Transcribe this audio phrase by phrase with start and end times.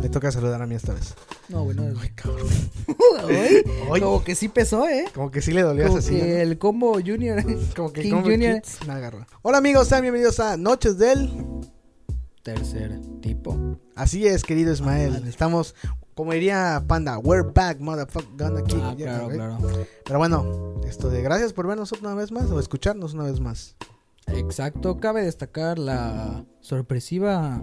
[0.00, 1.14] Le toca saludar a mí esta vez.
[1.48, 1.82] No, bueno.
[2.00, 2.48] Ay, cabrón.
[3.28, 3.62] Ay,
[3.92, 4.00] Ay.
[4.00, 5.04] como que sí pesó, ¿eh?
[5.14, 7.42] Como que sí le dolió Como esa que el combo junior.
[7.76, 8.62] Como que King como Junior.
[8.62, 9.26] Kids me agarró.
[9.42, 11.30] Hola amigos, sean bienvenidos a Noches del.
[12.42, 13.78] Tercer tipo.
[13.94, 15.22] Así es, querido Ismael.
[15.28, 15.74] Estamos,
[16.14, 18.30] como diría Panda, we're back, motherfucker.
[18.38, 19.32] Gonna kick Ah, claro, ¿ok?
[19.34, 19.58] claro.
[20.06, 23.76] Pero bueno, esto de gracias por vernos una vez más o escucharnos una vez más.
[24.28, 24.98] Exacto.
[24.98, 27.62] Cabe destacar la sorpresiva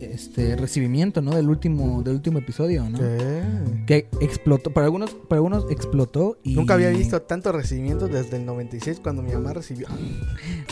[0.00, 1.34] este recibimiento, ¿no?
[1.34, 2.98] Del último, del último episodio, ¿no?
[2.98, 3.42] ¿Qué?
[3.86, 8.46] Que explotó, para algunos, para algunos explotó y Nunca había visto tanto recibimiento desde el
[8.46, 9.88] 96 cuando mi mamá recibió.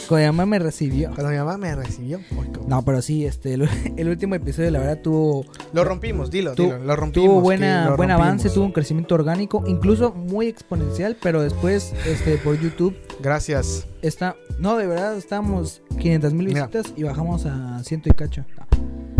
[0.09, 1.11] Cuando mi mamá me recibió.
[1.15, 2.21] Cuando mi mamá me recibió.
[2.69, 6.65] No, pero sí, este, el, el último episodio, la verdad, tuvo, Lo rompimos, dilo, Tu-
[6.65, 6.79] dilo.
[6.79, 7.29] Lo rompimos.
[7.30, 12.59] tuvo buena, buen avance, tuvo un crecimiento orgánico, incluso muy exponencial, pero después, este, por
[12.61, 13.87] YouTube, Gracias.
[14.02, 16.66] está, no, de verdad, estábamos 500 mil Mira.
[16.69, 18.45] visitas y bajamos a ciento y cacho.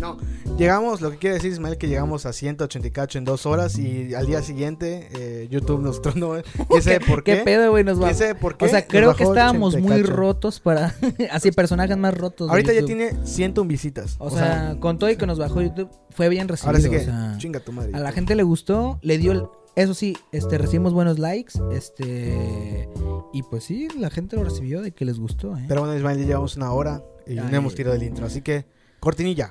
[0.00, 0.18] No,
[0.59, 3.78] llegamos, lo que quiere decir Ismael que llegamos a 180 y cacho en dos horas
[3.78, 6.34] y al día siguiente eh, YouTube nos tronó.
[6.68, 7.38] ¿Quién sabe por qué?
[7.38, 7.84] ¿Qué pedo, güey?
[7.84, 8.18] Nos ¿Quién bajó.
[8.18, 8.66] sabe por qué?
[8.66, 10.16] O sea, creo que estábamos 80 y muy cacho.
[10.16, 10.95] rotos para,
[11.30, 12.51] así, personajes más rotos.
[12.51, 14.16] Ahorita ya tiene 101 visitas.
[14.18, 16.71] O, sea, con todo y que nos bajó YouTube, fue bien recibido.
[16.71, 17.93] ahora sí que o sea, chinga tu madre.
[17.95, 19.45] A la gente le gustó, le dio el...
[19.76, 22.88] Eso sí, este, recibimos buenos likes, este...
[23.34, 25.66] Y pues sí, la gente lo recibió de que les gustó, ¿eh?
[25.68, 27.49] Pero bueno, Ismael, ya llevamos una hora y Ay.
[27.51, 28.66] no hemos tirado el intro, así que
[29.01, 29.51] cortinilla.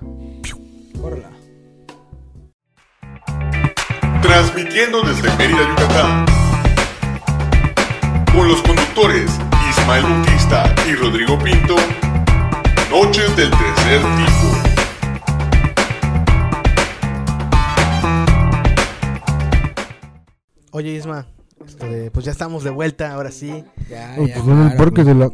[1.00, 1.32] Córrela.
[4.22, 6.26] Transmitiendo desde Mérida, Yucatán.
[8.34, 9.32] Con los conductores
[9.70, 11.76] Ismael Bautista y Rodrigo Pinto.
[12.90, 14.76] Noches del tercer tipo.
[20.72, 21.26] Oye, Isma,
[21.66, 23.64] esto de- pues ya estamos de vuelta, ahora sí.
[23.90, 25.30] Ya, ya, pues, claro, porque de la-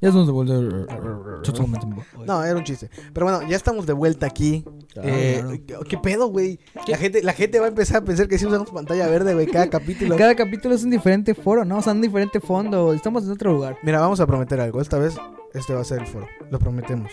[0.00, 1.42] Ya estamos de vuelta.
[1.42, 1.86] Totalmente.
[2.26, 2.90] No, era un chiste.
[3.12, 4.64] Pero bueno, ya estamos de vuelta aquí.
[4.92, 5.82] Claro, Eh, claro.
[5.84, 6.58] ¿qué, qué pedo, güey?
[6.86, 9.46] La gente, la gente va a empezar a pensar que sí usamos pantalla verde, güey,
[9.46, 10.16] cada capítulo.
[10.16, 11.78] Cada capítulo es un diferente foro, ¿no?
[11.78, 12.92] O sea, un diferente fondo.
[12.92, 13.76] Estamos en otro lugar.
[13.82, 14.80] Mira, vamos a prometer algo.
[14.80, 15.16] Esta vez,
[15.54, 16.26] este va a ser el foro.
[16.50, 17.10] Lo prometemos.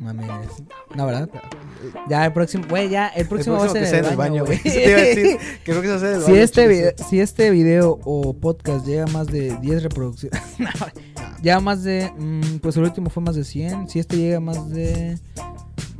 [0.00, 0.62] Mames.
[0.94, 1.28] No, ¿verdad?
[2.08, 2.64] Ya, el próximo...
[2.68, 4.58] Güey, ya, el próximo, el próximo va a que ser sea en el baño, güey.
[4.62, 8.34] Que creo que va a ser el Si baño, este, video, si este video o
[8.34, 10.70] podcast llega a más de 10 reproducciones, no,
[11.42, 14.40] ya más de, mm, pues el último fue más de 100, si este llega a
[14.40, 15.18] más de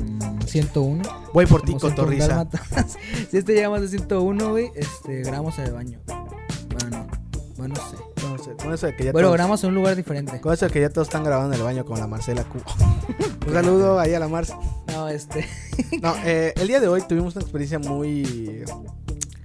[0.03, 1.03] mm, 101,
[1.33, 2.49] Voy por ti, como 101 cotorriza.
[3.31, 6.01] si este llega a más de 101, güey, este, grabamos en el baño.
[6.07, 7.07] Bueno, no,
[7.57, 8.14] bueno, no sé.
[8.53, 10.41] Con eso de que ya Bueno, todos, grabamos en un lugar diferente.
[10.41, 12.59] con eso de que ya todos están grabando en el baño con la Marcela Q.
[13.47, 14.55] un saludo ahí a la Marce.
[14.88, 15.47] No, este,
[16.00, 18.65] No, eh, el día de hoy tuvimos una experiencia muy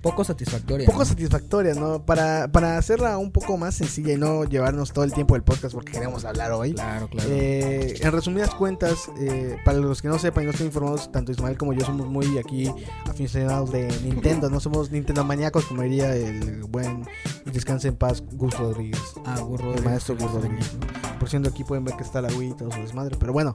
[0.01, 0.85] poco satisfactoria.
[0.85, 1.05] poco ¿no?
[1.05, 2.05] satisfactoria, ¿no?
[2.05, 5.73] Para, para hacerla un poco más sencilla y no llevarnos todo el tiempo del podcast
[5.73, 6.73] porque queremos hablar hoy.
[6.73, 7.29] Claro, claro.
[7.31, 11.31] Eh, en resumidas cuentas, eh, para los que no sepan y no estén informados, tanto
[11.31, 12.71] Ismael como yo somos muy aquí
[13.07, 17.05] aficionados de Nintendo, no somos Nintendo maníacos como diría el buen
[17.45, 19.01] y descanse en paz Gus Rodríguez.
[19.25, 19.73] ah, burro.
[19.73, 20.73] El maestro Gus Rodríguez.
[20.75, 21.08] ¿no?
[21.19, 23.15] Por cierto, aquí pueden ver que está la Wii y todo su desmadre.
[23.19, 23.53] Pero bueno,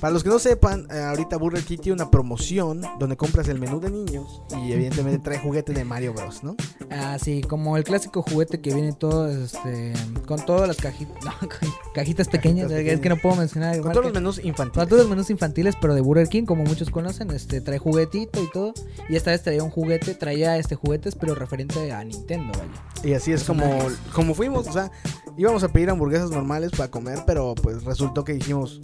[0.00, 3.58] para los que no sepan, eh, ahorita Burger King tiene una promoción donde compras el
[3.58, 6.56] menú de niños y evidentemente trae juguete de Mario Bros, ¿no?
[6.90, 9.92] Ah, sí, como el clásico juguete que viene todo, este,
[10.26, 13.80] con todas las cajitas, no, con cajitas pequeñas, Cajitas es que no puedo mencionar.
[13.80, 14.88] Con todos los menús Con infantiles.
[14.88, 18.50] todos los menús infantiles, pero de Burger King, como muchos conocen, este, trae juguetito y
[18.50, 18.72] todo.
[19.08, 22.70] Y esta vez traía un juguete, traía este juguetes, pero referente a Nintendo, vaya.
[23.02, 23.98] Y así es como, Personajes.
[24.12, 24.90] como fuimos, o sea,
[25.40, 28.80] íbamos a pedir hamburguesas normales para comer, pero pues resultó que dijimos,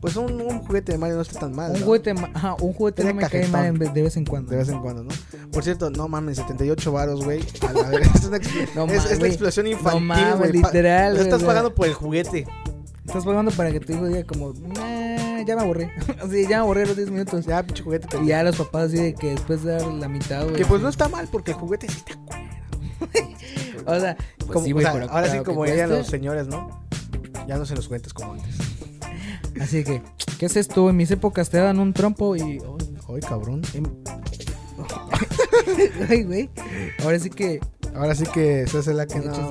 [0.00, 1.72] pues un, un juguete de Mario no está tan mal.
[1.72, 1.86] Un ¿no?
[1.86, 4.50] juguete, ajá, un juguete Tenía no me cae mal de vez en cuando.
[4.50, 5.10] De vez en cuando, ¿no?
[5.52, 7.38] Por cierto, no mames, 78 varos, güey.
[8.14, 10.60] Es, una No es, mames, es la explosión No infantil, mames, güey.
[10.60, 11.12] Pa- literal.
[11.14, 12.46] güey, estás pagando por el juguete.
[13.06, 15.90] Estás pagando para que tu hijo diga como, "Nah, ya me aborré.
[16.22, 17.46] Así, ya me aborré los 10 minutos.
[17.46, 18.06] Ya, pinche juguete.
[18.08, 20.56] te- Y ya los papás así de que después de dar la mitad, güey.
[20.56, 22.44] Que pues no está mal porque el juguete sí está cuero.
[23.86, 25.86] O sea, pues Como- sí, o güey, sea, pero ahora sí como cueste.
[25.86, 26.86] los señores, ¿no?
[27.46, 28.54] Ya no se los juguetes como antes.
[29.60, 30.02] Así que,
[30.38, 30.88] ¿qué es esto?
[30.90, 32.60] En mis épocas te daban un trompo y.
[33.08, 33.62] Ay, cabrón.
[36.08, 36.50] Ay, güey.
[37.02, 37.60] Ahora sí que.
[37.94, 39.50] Ahora sí que se hace la que no, no,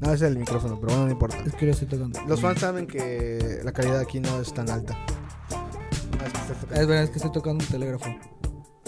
[0.00, 1.38] no es el micrófono, pero bueno, no importa.
[1.46, 2.20] Es que lo estoy tocando.
[2.26, 4.94] Los fans saben que la calidad aquí no es tan alta.
[5.52, 6.80] Ah, que.
[6.80, 8.06] Es verdad, es que estoy tocando un telégrafo.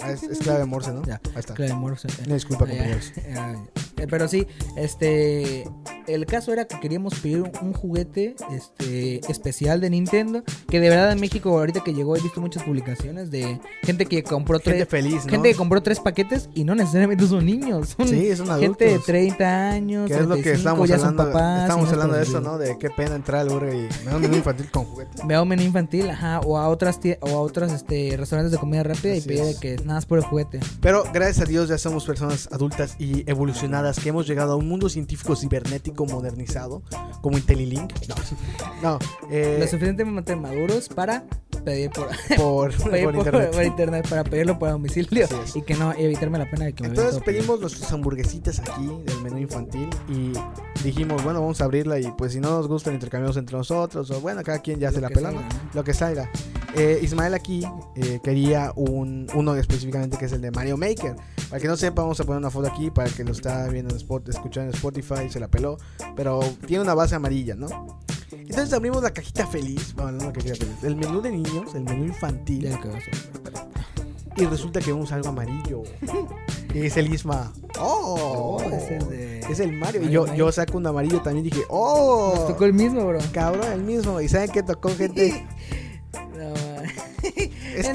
[0.01, 1.03] Ah, es, es clave Morse, ¿no?
[1.03, 1.19] Ya.
[1.33, 1.53] Ahí está.
[1.53, 2.07] Claro, Morse.
[2.25, 2.71] Una disculpa, ya.
[2.71, 3.13] compañeros.
[3.15, 3.53] Ya.
[3.97, 5.69] Eh, Pero sí, este.
[6.07, 10.43] El caso era que queríamos pedir un, juguete este especial de Nintendo.
[10.67, 14.23] Que de verdad en México, ahorita que llegó, he visto muchas publicaciones de gente que
[14.23, 14.89] compró Gente tres.
[14.89, 15.31] feliz, ¿no?
[15.31, 17.95] Gente que compró tres paquetes y no necesariamente son niños.
[17.97, 18.77] Son Sí, son adultos.
[18.77, 20.07] gente de 30 años.
[20.07, 21.25] Que es lo que 35, estamos hablando.
[21.25, 22.57] papás, estamos hablando de eso, ¿no?
[22.57, 25.21] De qué pena entrar al burger y me da un menú infantil con juguete.
[25.25, 28.57] Ve a un menú infantil, ajá, o a otras o a otros este, restaurantes de
[28.57, 29.59] comida rápida Así y pedir es.
[29.59, 30.59] que nada más por el juguete.
[30.81, 34.67] Pero gracias a Dios ya somos personas adultas y evolucionadas que hemos llegado a un
[34.67, 36.83] mundo científico cibernético modernizado
[37.21, 37.93] como IntelliLink.
[38.07, 38.15] No,
[38.81, 38.99] no,
[39.31, 41.23] eh, Lo suficientemente maduros para
[41.65, 42.07] pedir por,
[42.37, 43.51] por, pedir por por- internet.
[43.51, 46.89] por internet, para pedirlo por domicilio y que no evitarme la pena de que me
[46.89, 50.31] Entonces pedimos nuestras hamburguesitas aquí del menú infantil y
[50.83, 54.21] dijimos, bueno, vamos a abrirla y pues si no nos gustan intercambiamos entre nosotros o
[54.21, 55.39] bueno, cada quien ya Lo se la que pela, ¿no?
[55.41, 55.69] salga, ¿no?
[55.73, 56.29] lo que salga.
[56.75, 57.65] Eh, Ismael aquí
[57.95, 61.15] eh, quería un, uno específicamente que es el de Mario Maker.
[61.49, 63.91] Para que no sepa, vamos a poner una foto aquí para que lo está viendo
[63.91, 65.77] en Spot, escuchando en Spotify, se la peló.
[66.15, 67.67] Pero tiene una base amarilla, ¿no?
[68.31, 71.83] Entonces abrimos la cajita feliz, bueno, no la cajita feliz, el menú de niños, el
[71.83, 72.63] menú infantil.
[72.69, 72.89] Ya que
[74.41, 75.83] Y resulta que vemos algo amarillo.
[76.73, 77.51] y es el Isma.
[77.79, 78.57] ¡Oh!
[78.59, 80.03] Oh, es el de- Es el Mario.
[80.03, 82.33] Y yo, yo saco un amarillo también dije, ¡Oh!
[82.35, 83.19] Nos tocó el mismo, bro.
[83.31, 84.19] Cabrón, el mismo.
[84.21, 85.45] ¿Y saben qué tocó, gente?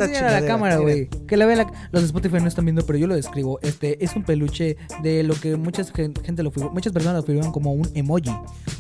[0.05, 1.09] Esta Enséñalo a la cámara, güey.
[1.27, 1.73] Que la vean la...
[1.93, 3.59] Los de Spotify no están viendo, pero yo lo describo.
[3.63, 7.53] Este es un peluche de lo que muchas gen- gente lo muchas personas lo figuran
[7.53, 8.35] como un emoji.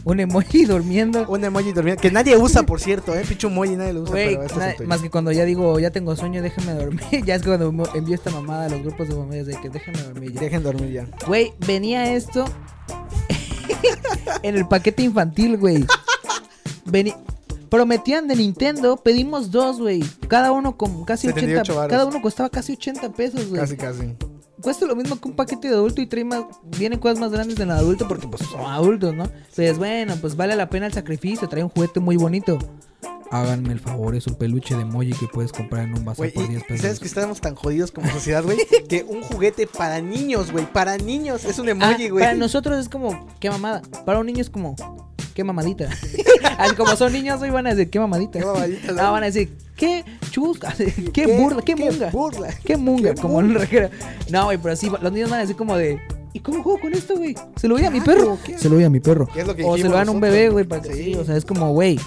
[0.04, 1.26] Un emoji durmiendo.
[1.28, 2.00] Un emoji durmiendo.
[2.00, 3.22] Que nadie usa, por cierto, ¿eh?
[3.28, 4.12] Picho emoji nadie lo usa.
[4.12, 4.88] Güey, pero es na- tuyo.
[4.88, 7.02] más que cuando ya digo, ya tengo sueño, déjame dormir.
[7.26, 10.32] ya es cuando envío esta mamada a los grupos de familias de que déjame dormir
[10.32, 10.40] ya.
[10.40, 11.06] Dejen dormir ya.
[11.26, 12.44] Güey, venía esto
[14.42, 15.84] en el paquete infantil, güey.
[16.84, 17.14] Veni-
[17.72, 20.04] Prometían de Nintendo, pedimos dos, güey.
[20.28, 21.74] Cada uno con casi 78 80.
[21.74, 21.90] varos.
[21.90, 23.62] Cada uno costaba casi 80 pesos, güey.
[23.62, 24.14] Casi, casi.
[24.60, 26.44] Cuesta lo mismo que un paquete de adulto y trae más,
[26.76, 29.24] vienen cosas más grandes en el adulto porque pues son adultos, ¿no?
[29.24, 32.58] Entonces, bueno, pues vale la pena el sacrificio, trae un juguete muy bonito.
[33.32, 36.32] Háganme el favor, es un peluche de emoji que puedes comprar en un bazar Güey,
[36.32, 36.82] por y, 10 y pesos.
[36.82, 38.58] sabes que estamos tan jodidos como sociedad, güey,
[38.88, 42.25] que un juguete para niños, güey, para niños es un emoji, Ah, güey.
[42.25, 43.81] Para nosotros es como, qué mamada.
[44.05, 44.76] Para un niño es como,
[45.34, 45.88] qué mamadita.
[46.58, 48.38] Así como son niños hoy van a decir, qué mamadita.
[48.38, 49.00] Qué mamadita, ¿no?
[49.02, 50.75] Ah, van a decir, qué chusca,
[51.14, 52.11] qué, burla, qué, munga.
[52.11, 52.49] burla.
[52.64, 53.88] Qué munga, Qué como en un rejero.
[54.31, 55.99] No, güey, pero sí, los niños van a decir como de,
[56.35, 57.35] ¿y cómo juego con esto, güey?
[57.56, 58.37] Se lo doy a mi perro.
[58.44, 58.58] ¿qué?
[58.58, 59.26] Se lo doy a mi perro.
[59.32, 61.05] ¿Qué es lo que O se lo dan a un bebé, güey, para que Sí.
[61.05, 61.14] sí.
[61.14, 61.99] O sea, es como, güey,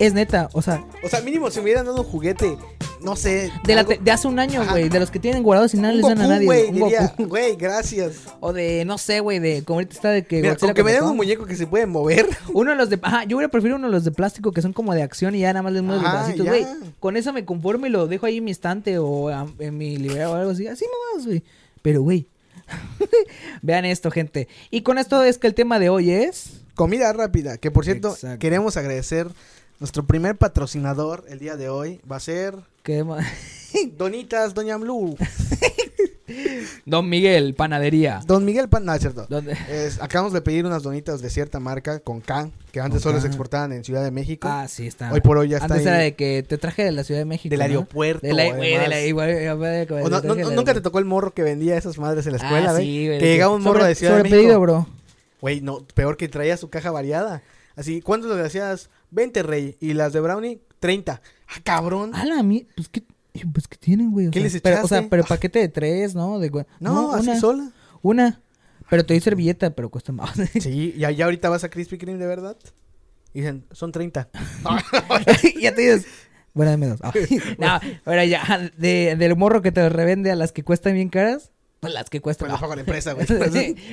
[0.00, 2.56] es neta, o sea, O sea, mínimo si me hubieran dado un juguete,
[3.02, 3.52] no sé.
[3.64, 6.20] de, la hace un año, güey, de los que tienen guardados y nada les dan
[6.22, 6.46] a nadie.
[6.46, 7.26] güey, un diría, Goku.
[7.28, 8.14] güey, gracias.
[8.40, 10.40] O de, no sé, güey, de, como ahorita está de que...
[10.40, 12.26] Mira, con que me den un muñeco que se puede mover.
[12.54, 12.98] Uno de los de.
[13.02, 15.40] Ajá, yo hubiera preferido uno de los de plástico que son como de acción y
[15.40, 16.66] ya nada más les mueves los bracitos, güey.
[16.98, 20.32] Con eso me conformo y lo dejo ahí en mi estante o en mi librero
[20.32, 20.66] o algo así.
[20.66, 21.42] Así nomás, güey.
[21.82, 22.26] Pero, güey.
[23.62, 24.48] Vean esto, gente.
[24.70, 26.60] Y con esto es que el tema de hoy es.
[26.74, 28.38] Comida rápida, que por cierto, Exacto.
[28.38, 29.28] queremos agradecer.
[29.80, 33.18] Nuestro primer patrocinador el día de hoy va a ser que ma-
[33.96, 35.16] Donitas Doña Blue.
[36.84, 38.20] Don Miguel, panadería.
[38.26, 39.26] Don Miguel Pan, no, es cierto.
[39.28, 39.56] ¿Dónde?
[39.70, 43.14] Es- acabamos de pedir unas donitas de cierta marca con K, que antes Con solo
[43.16, 43.20] K.
[43.22, 44.46] se exportaban en Ciudad de México.
[44.50, 45.10] Ah, sí, está.
[45.12, 47.20] Hoy por hoy ya está Antes ahí era de que te traje de la Ciudad
[47.20, 47.50] de México.
[47.50, 47.64] del ¿no?
[47.64, 48.26] aeropuerto.
[48.26, 50.74] De la, güey, de la, igual, igual, igual, O no- te no- traje del nunca
[50.74, 52.84] te tocó el morro que vendía esas madres en la escuela, Ah, güey?
[52.84, 54.38] sí, que llegaba un morro sobre- de Ciudad de México.
[54.40, 54.86] pedido, bro.
[55.40, 57.42] Güey, no, peor que traía su caja variada.
[57.76, 58.90] Así, ¿cuántos le decías?
[59.10, 59.76] 20 rey.
[59.80, 61.20] Y las de Brownie, 30.
[61.48, 62.14] Ah, cabrón.
[62.14, 63.02] A la mí, pues qué,
[63.52, 64.28] pues qué tienen, güey.
[64.28, 65.10] O ¿Qué sea, les pero, o sea, echaste?
[65.10, 66.38] pero paquete de tres, ¿no?
[66.38, 67.70] De, gua- no, así una, sola.
[68.02, 68.40] Una.
[68.88, 70.36] Pero te doy servilleta, pero cuesta más.
[70.60, 72.56] Sí, y allá ahorita vas a Krispy Kreme de verdad.
[73.32, 74.28] Y dicen, son 30.
[75.54, 76.06] y ya te dices,
[76.52, 77.00] bueno, dame dos.
[77.58, 81.52] no, ahora ya, de, del morro que te revende a las que cuestan bien caras,
[81.80, 82.48] pues las que cuestan.
[82.48, 83.26] Pues las paga la empresa, güey.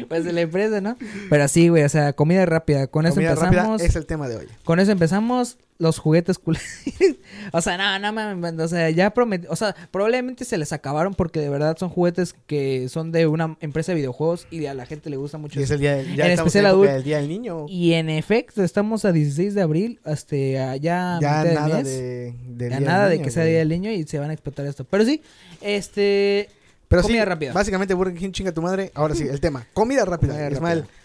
[0.08, 0.98] pues de la empresa, ¿no?
[1.30, 2.88] Pero sí, güey, o sea, comida rápida.
[2.88, 3.82] Con eso rápida empezamos.
[3.82, 4.48] es el tema de hoy.
[4.64, 6.68] Con eso empezamos los juguetes culeros.
[7.52, 11.14] o sea, no, no mames, o sea, ya prometí, o sea, probablemente se les acabaron
[11.14, 14.86] porque de verdad son juguetes que son de una empresa de videojuegos y a la
[14.86, 15.60] gente le gusta mucho.
[15.60, 16.92] Y es el día del, ya En especial adulto.
[16.92, 17.66] del Día del Niño.
[17.70, 21.86] Y en efecto, estamos a 16 de abril, hasta ya, ya mitad de nada mes.
[21.86, 23.52] de, Ya Día nada del de que sea güey.
[23.54, 24.84] Día del Niño y se van a explotar esto.
[24.84, 25.22] Pero sí,
[25.62, 26.50] este...
[26.88, 27.54] Pero comida sí, rápida.
[27.54, 28.92] básicamente Burger King chinga tu madre.
[28.96, 29.66] Ahora sí, el tema.
[29.74, 30.34] Comida rápida.
[30.34, 30.98] Comida Ismael, rápida.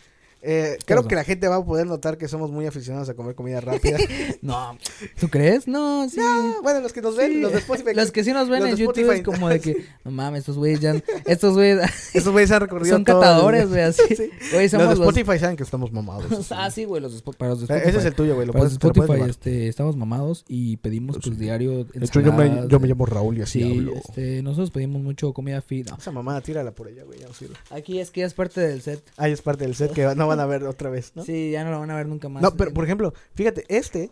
[0.42, 3.34] Eh, creo que la gente va a poder notar que somos muy aficionados a comer
[3.34, 3.99] comida rápida.
[4.42, 4.76] No,
[5.20, 5.68] ¿tú crees?
[5.68, 6.16] No, sí.
[6.20, 7.40] Ah, bueno, los que nos ven, Sí.
[7.40, 7.94] los de Spotify.
[7.94, 9.18] Los que sí nos ven en YouTube Spotify.
[9.20, 10.94] es como de que, no mames, estos güeyes ya,
[11.26, 11.78] estos güeyes
[12.14, 14.02] Esos güeyes han recorrido son todo catadores, güey, así.
[14.16, 14.30] Sí.
[14.52, 16.50] Los de los, Spotify saben que estamos mamados.
[16.50, 17.88] Ah, sí, güey, los para los de Eh, Spotify.
[17.88, 18.46] Ese es el tuyo, güey.
[18.46, 22.32] Lo Para puedes, lo Spotify, este, estamos mamados y pedimos pues diario De hecho, yo
[22.32, 23.94] me, yo me llamo Raúl y así Sí, hablo.
[23.94, 25.88] este, nosotros pedimos mucho comida fit.
[25.88, 25.96] no.
[25.99, 27.20] Esa mamada, tírala por ella, güey.
[27.20, 27.54] Ya no sirve.
[27.70, 29.02] Aquí es que ya es parte del set.
[29.16, 31.24] Ahí es parte del set que va- no van a ver otra vez, ¿no?
[31.24, 32.42] Sí, ya no lo van a ver nunca más.
[32.42, 34.10] No, pero por ejemplo, fíjate, este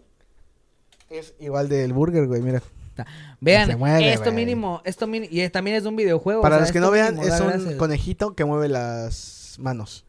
[1.08, 2.62] es igual del burger, güey, mira.
[3.40, 4.44] Vean, mueve, esto güey.
[4.44, 6.42] mínimo, esto mínimo, y también es de un videojuego.
[6.42, 7.74] Para o sea, los que no vean, mínimo es un gracias.
[7.74, 10.04] conejito que mueve las manos.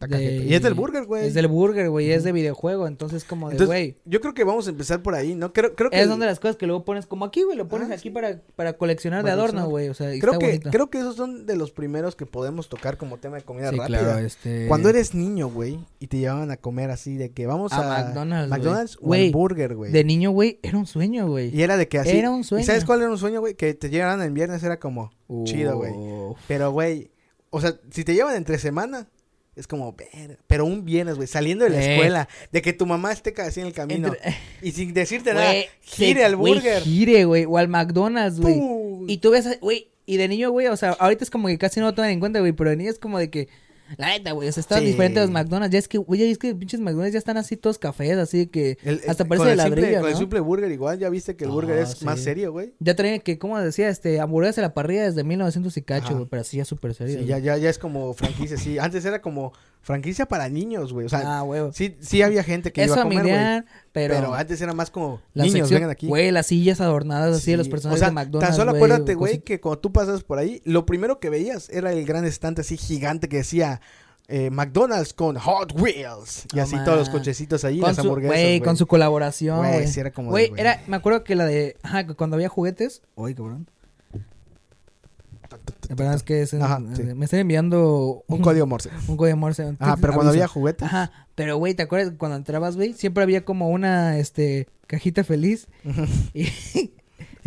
[0.00, 0.44] De-.
[0.44, 1.26] Y es del burger, güey.
[1.26, 3.96] Es del burger, güey, es de videojuego, entonces como de, güey.
[4.04, 5.52] yo creo que vamos a empezar por ahí, ¿no?
[5.52, 7.66] Creo, creo que Es el- donde las cosas que luego pones como aquí, güey, lo
[7.66, 8.10] pones Ah, aquí sí.
[8.10, 10.70] para, para coleccionar de adorno, güey, o sea, y creo está que bonito.
[10.70, 13.76] creo que esos son de los primeros que podemos tocar como tema de comida Sí,
[13.76, 13.98] rápida.
[13.98, 14.68] claro, este...
[14.68, 18.04] Cuando eres niño, güey, y te llevaban a comer así de que vamos A a,
[18.04, 18.50] McDonald's.
[18.50, 19.90] McDonald's o al burger, güey.
[19.90, 21.52] De niño, güey, era un sueño, güey.
[21.52, 22.10] Y era de que así.
[22.16, 22.62] Era un sueño.
[22.62, 23.54] ¿Y sabes cuál era un sueño, güey?
[23.54, 25.10] Que te llegaran el viernes era como
[25.42, 25.92] chido, güey.
[26.46, 27.10] Pero, güey,
[27.50, 29.08] o sea, si te llevan entre semana,
[29.58, 31.94] es como, ver, pero un viernes, güey, saliendo de la Eh.
[31.94, 35.52] escuela, de que tu mamá esté así en el camino Entre- y sin decirte nada,
[35.82, 36.82] gire al burger.
[36.82, 38.60] Gire, güey, o al McDonald's, güey.
[39.08, 41.80] Y tú ves, güey, y de niño, güey, o sea, ahorita es como que casi
[41.80, 43.48] no lo toman en cuenta, güey, pero de niño es como de que,
[43.96, 44.90] la neta, güey, o sea, estaban Sí.
[44.90, 45.72] diferentes los McDonald's.
[45.72, 48.76] Ya es que, güey, es que pinches McDonald's ya están así todos cafés, así que
[48.84, 51.78] El- hasta parece de ladrillo, Con el simple burger igual, ya viste que el burger
[51.78, 52.74] Ah, es más serio, güey.
[52.80, 56.26] Ya traen que, como decía, este, hamburguesas a la parrilla desde 1900 y cacho, güey,
[56.28, 57.18] pero así ya súper serio.
[57.20, 58.78] Sí, ya, ya, ya es como franquicia, sí.
[58.78, 59.52] Antes era como
[59.88, 61.06] franquicia para niños, güey.
[61.06, 63.32] O sea, ah, sí, sí había gente que iba a comer, güey.
[63.32, 66.08] familiar, pero, Pero, antes era más como la niños, sección- vengan aquí.
[66.08, 69.14] Güey, las sillas adornadas así de los personajes o sea, de McDonald's, Tan solo acuérdate,
[69.14, 72.60] güey, que cuando tú pasas por ahí, lo primero que veías era el gran estante
[72.60, 73.80] así gigante que decía
[74.28, 76.44] eh, McDonald's con Hot Wheels.
[76.52, 78.36] Y así todos los cochecitos ahí, con las hamburguesas.
[78.36, 81.78] güey, con su colaboración, Güey, sí era como Güey, era, me acuerdo que la de,
[81.82, 83.00] ajá, que cuando había juguetes.
[83.14, 83.70] Uy, cabrón.
[85.88, 87.02] La verdad es que es en- Ajá, sí.
[87.02, 88.90] me están enviando Un código Morse.
[89.08, 89.62] un código Morse.
[89.62, 90.86] Ajá, Entonces, pero cuando había juguetes.
[90.86, 92.92] Ajá, pero güey, ¿te acuerdas cuando entrabas, güey?
[92.92, 95.66] Siempre había como una, este, cajita feliz.
[96.34, 96.90] Y es que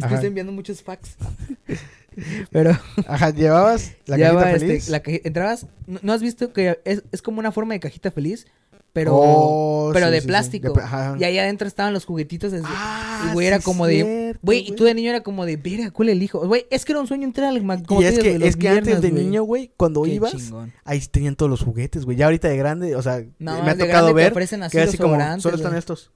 [0.04, 0.16] Ajá.
[0.16, 1.16] estoy enviando muchos fax.
[2.52, 2.72] pero
[3.08, 4.90] Ajá, llevabas la llevaba, cajita este, feliz.
[4.90, 8.48] la entrabas, ¿no, no has visto que es, es como una forma de cajita feliz?
[8.94, 10.28] Pero, Oh, pero sí, de sí, sí.
[10.28, 10.68] plástico.
[10.68, 11.16] De pla- ajá.
[11.18, 12.52] Y ahí adentro estaban los juguetitos.
[12.52, 12.64] así.
[12.68, 14.36] Ah, y güey, era sí como de.
[14.42, 16.46] Güey, y tú de niño era como de, verga, ¿cuál elijo?
[16.46, 18.84] Güey, es que era un sueño entrar al como Y es que, es que antes
[18.86, 19.24] viernes, de güey.
[19.24, 20.74] niño, güey, cuando Qué ibas, chingón.
[20.84, 22.18] ahí tenían todos los juguetes, güey.
[22.18, 24.76] Ya ahorita de grande, o sea, No, me ha de tocado te ver ofrecen así
[24.76, 26.12] que así como, solo están estos.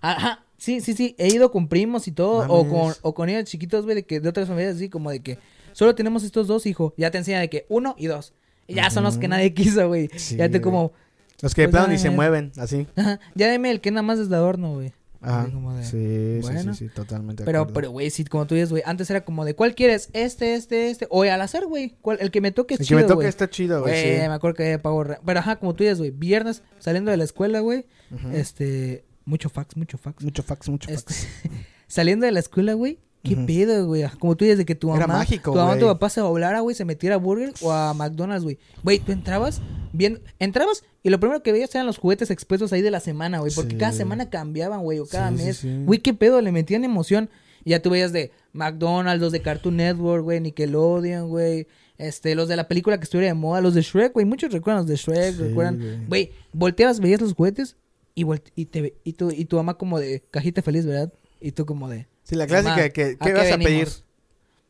[0.00, 1.16] Ajá, sí, sí, sí.
[1.18, 2.46] He ido con primos y todo.
[2.48, 5.20] O con, o con niños chiquitos, güey, de, que, de otras familias, así como de
[5.20, 5.38] que
[5.72, 6.94] solo tenemos estos dos, hijo.
[6.96, 8.34] Ya te enseña de que uno y dos.
[8.68, 10.08] Y ya son los que nadie quiso, güey.
[10.16, 10.92] Sí, ya te como.
[11.42, 12.86] Los que de Pues plano ni se mueven, así.
[12.96, 14.92] Ajá, ya deme el que nada más es de adorno, güey.
[15.22, 15.46] Ajá.
[15.46, 16.60] De- Sí, bueno.
[16.62, 17.44] sí, sí, sí, totalmente.
[17.44, 17.74] Pero, acuerdo.
[17.74, 20.08] pero, güey, sí, como tú dices, güey, antes era como de, ¿cuál quieres?
[20.14, 21.06] Este, este, este.
[21.10, 21.94] O al azar, güey.
[22.18, 24.02] El que me toque es El que chido, me toque está chido, güey.
[24.02, 24.08] Sí.
[24.18, 27.18] me acuerdo que había pago re- Pero ajá, como tú dices, güey, viernes saliendo de
[27.18, 27.84] la escuela, güey.
[28.32, 30.24] Este, mucho fax, mucho fax.
[30.24, 31.26] Mucho fax, mucho Este, fax.
[31.86, 32.98] saliendo de la escuela, güey.
[33.22, 34.02] ¿Qué pedo, güey?
[34.18, 36.60] Como tú dices, de que tu Era mamá, mágico, tu mamá, tu papá se doblara,
[36.60, 38.58] güey, se metiera a Burger o a McDonald's, güey.
[38.82, 39.60] Güey, tú entrabas,
[39.92, 43.40] bien, entrabas y lo primero que veías eran los juguetes expuestos ahí de la semana,
[43.40, 43.52] güey.
[43.54, 43.76] Porque Sí.
[43.78, 45.56] cada semana cambiaban, güey, o cada Sí, mes.
[45.58, 45.82] sí.
[45.84, 47.28] Güey, qué pedo, le metían emoción.
[47.62, 51.66] Y ya tú veías de McDonald's, los de Cartoon Network, güey, Nickelodeon, güey.
[51.98, 54.24] Este, los de la película que estuviera de moda, los de Shrek, güey.
[54.24, 56.06] Muchos recuerdan los de Shrek, recuerdan.
[56.08, 56.32] güey.
[56.54, 57.76] Volteabas, veías los juguetes
[58.14, 61.12] y, volte- y, te, y, tu, y tu mamá como de cajita feliz, ¿verdad?
[61.42, 62.06] Y tú como de...
[62.30, 63.64] Sí, la clásica "Mamá, de que, ¿a ¿qué vas a venimos?".
[63.64, 63.88] pedir?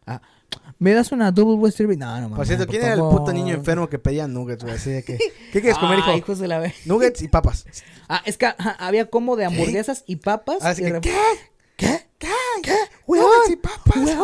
[0.07, 0.23] Ah,
[0.79, 1.90] ¿Me das una double western?
[1.99, 4.76] No, no, mamá, Por cierto, ¿quién era el puto niño enfermo que pedía nuggets, güey?
[4.76, 5.19] Así de que,
[5.52, 6.17] ¿qué quieres comer, hijo?
[6.17, 7.67] Hijos de la Nuggets y papas.
[8.12, 10.64] Ah, es que ajá, había como de hamburguesas y papas.
[10.64, 11.17] Así y que, de ¿qué?
[11.76, 12.07] ¿Qué?
[12.19, 12.29] ¿Qué?
[12.61, 12.75] ¿Qué?
[13.07, 14.17] Nuggets y papas.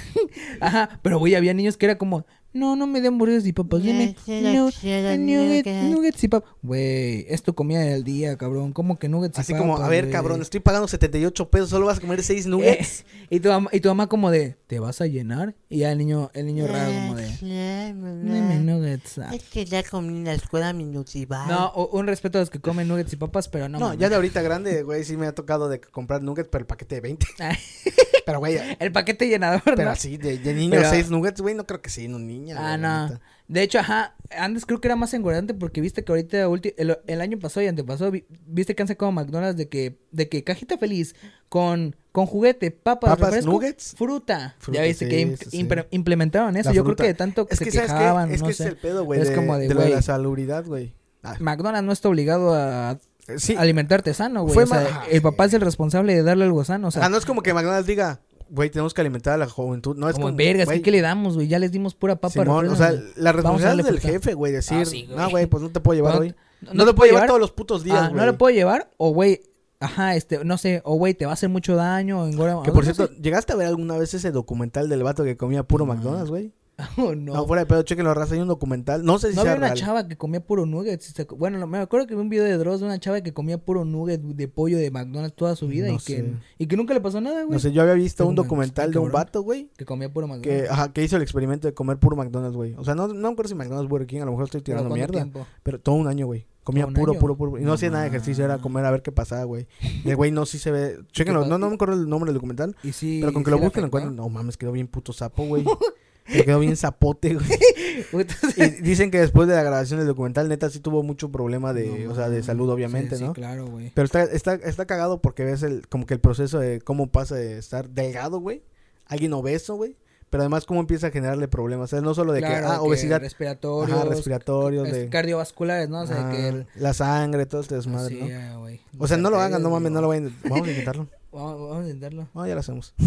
[0.60, 3.82] Ajá, pero güey, había niños que era como, no, no me den hamburguesas y papas,
[3.82, 4.70] dime nu-
[5.18, 6.50] nuggets, nuggets y papas.
[6.62, 8.72] Güey, es tu comida del día, cabrón.
[8.72, 9.66] ¿Cómo que nuggets y Así papas?
[9.68, 13.00] como, a ver, cabrón, estoy pagando 78 pesos, solo vas a comer 6 nuggets.
[13.00, 15.54] Eh, y, tu mamá, y tu mamá como de, ¿te vas a llenar?
[15.68, 19.18] Y ya el niño, el niño raro como de, dime nuggets.
[19.18, 19.30] ah".
[19.34, 21.48] Es que ya comí en la escuela minutival.
[21.48, 23.78] No, un respeto a los que comen nuggets y papas, pero no.
[23.78, 23.98] No, mamá.
[24.00, 26.96] ya de ahorita grande, güey, sí me ha tocado de comprar nuggets, pero el paquete
[26.96, 27.26] de 20.
[28.26, 29.90] Pero, güey, el paquete llenador, pero ¿no?
[29.90, 32.56] así, de, de niño, Pero- 6 nuggets, güey, no creo que sí, en un niño.
[32.58, 33.08] Ah, no.
[33.08, 33.20] neta.
[33.48, 36.38] De hecho, ajá, antes creo que era más engordante porque viste que ahorita
[36.78, 40.28] el, el año pasado y antepasado vi- viste que han sacado McDonald's de que de
[40.30, 41.14] que cajita feliz
[41.50, 43.94] con con juguete, papas, Papas, refresco, nuggets.
[43.96, 44.54] fruta.
[44.58, 46.70] Fruta, ya viste sí, que im- sí, impre- implementaron eso.
[46.70, 48.30] La Yo creo que de tanto que Es se que, ¿sabes quejaban?
[48.30, 48.62] Es no que sé.
[48.64, 50.94] es el pedo, güey, Es de, como de, de de la salubridad, güey.
[51.22, 52.98] Ah, McDonald's no está obligado a
[53.36, 53.54] sí.
[53.56, 54.54] alimentarte sano, güey.
[54.54, 57.04] Fue O sea, ma- el papá es el responsable de darle algo sano, o sea,
[57.04, 59.96] ah, no es como que McDonald's diga, güey, tenemos que alimentar a la juventud.
[59.96, 61.48] No, es como como, vergas, ¿qué, le damos, güey?
[61.48, 62.32] Ya les dimos pura papa.
[62.32, 64.12] Simón, o sea, la responsabilidad es del fruta.
[64.12, 65.16] jefe, güey, decir, Ah, sí, güey.
[65.16, 66.34] no, güey, pues no te puedo llevar No- hoy.
[66.62, 67.26] no No, te te puedo llevar llevar.
[67.28, 68.20] todos los putos días, Ah, güey.
[68.20, 69.40] no le puedo llevar o güey,
[69.80, 72.84] ajá, este, no sé, o güey, te va a hacer mucho daño, engorda- Que por
[72.84, 75.86] cierto, ¿llegaste a ver alguna vez ese documental del vato que comía puro.
[75.86, 76.52] McDonald's, güey?
[76.96, 77.34] Oh, no.
[77.34, 78.34] No, fuera de pedo, chequen raza.
[78.34, 79.04] Hay un documental.
[79.04, 81.00] No sé si No sea había una chava que comía puro nugget.
[81.00, 83.20] si se- Bueno, no- me acuerdo que vi un video de Dross de una chava
[83.20, 86.66] que comía puro nugget de pollo de McDonald's toda su vida No y, que, y
[86.66, 87.52] que nunca le pasó nada, güey.
[87.54, 89.70] No sé, yo había visto un documental de un vato, güey.
[89.76, 90.70] Que comía puro Que, McDonald's.
[90.70, 92.74] ajá, que hizo el experimento de comer puro McDonald's, güey.
[92.76, 94.78] O sea, no, no me acuerdo si McDonald's Burger King, a lo mejor estoy ¿Pero
[94.78, 95.12] tirando mierda.
[95.12, 95.46] tiempo?
[95.62, 96.46] Pero todo un año, güey.
[96.64, 97.58] Comía ¿Todo un puro, puro, puro.
[97.58, 99.66] Y no No hacía nada de ejercicio, era comer a ver qué pasaba, güey.
[100.04, 100.96] Y el güey no sí se ve.
[101.10, 102.76] Chéquenlo, no, no me acuerdo el nombre del documental.
[102.84, 104.14] Y sí, Pero con que lo busquen lo encuentran.
[104.14, 105.64] No mames, quedó bien puto sapo, güey.
[106.28, 107.46] Le quedó bien zapote, güey.
[108.56, 112.04] Y dicen que después de la grabación del documental, neta, sí tuvo mucho problema de,
[112.06, 113.28] no o sea, de salud, obviamente, Sí, ¿no?
[113.30, 113.90] Sí, claro, güey.
[113.94, 117.34] Pero está, está, está cagado porque ves el, como que el proceso de cómo pasa
[117.34, 118.62] de estar delgado, güey.
[119.06, 119.96] Alguien obeso, güey.
[120.30, 121.92] Pero además cómo empieza a generarle problemas.
[121.92, 124.94] O sea, no solo de Claro, que, ah, de que obesidad, respiratorios, ajá, respiratorios, es-
[124.94, 126.00] de cardiovasculares, ¿no?
[126.02, 126.66] O sea, ajá, que el...
[126.76, 128.38] la sangre, todo este desmadre, Sí, ¿no?
[128.38, 128.80] ah, güey.
[128.98, 130.34] O sea, no lo hagan, no mames, no lo vayan.
[130.44, 131.06] Vamos a intentarlo.
[131.32, 132.28] Vamos, vamos a intentarlo.
[132.34, 132.94] No, ya lo hacemos.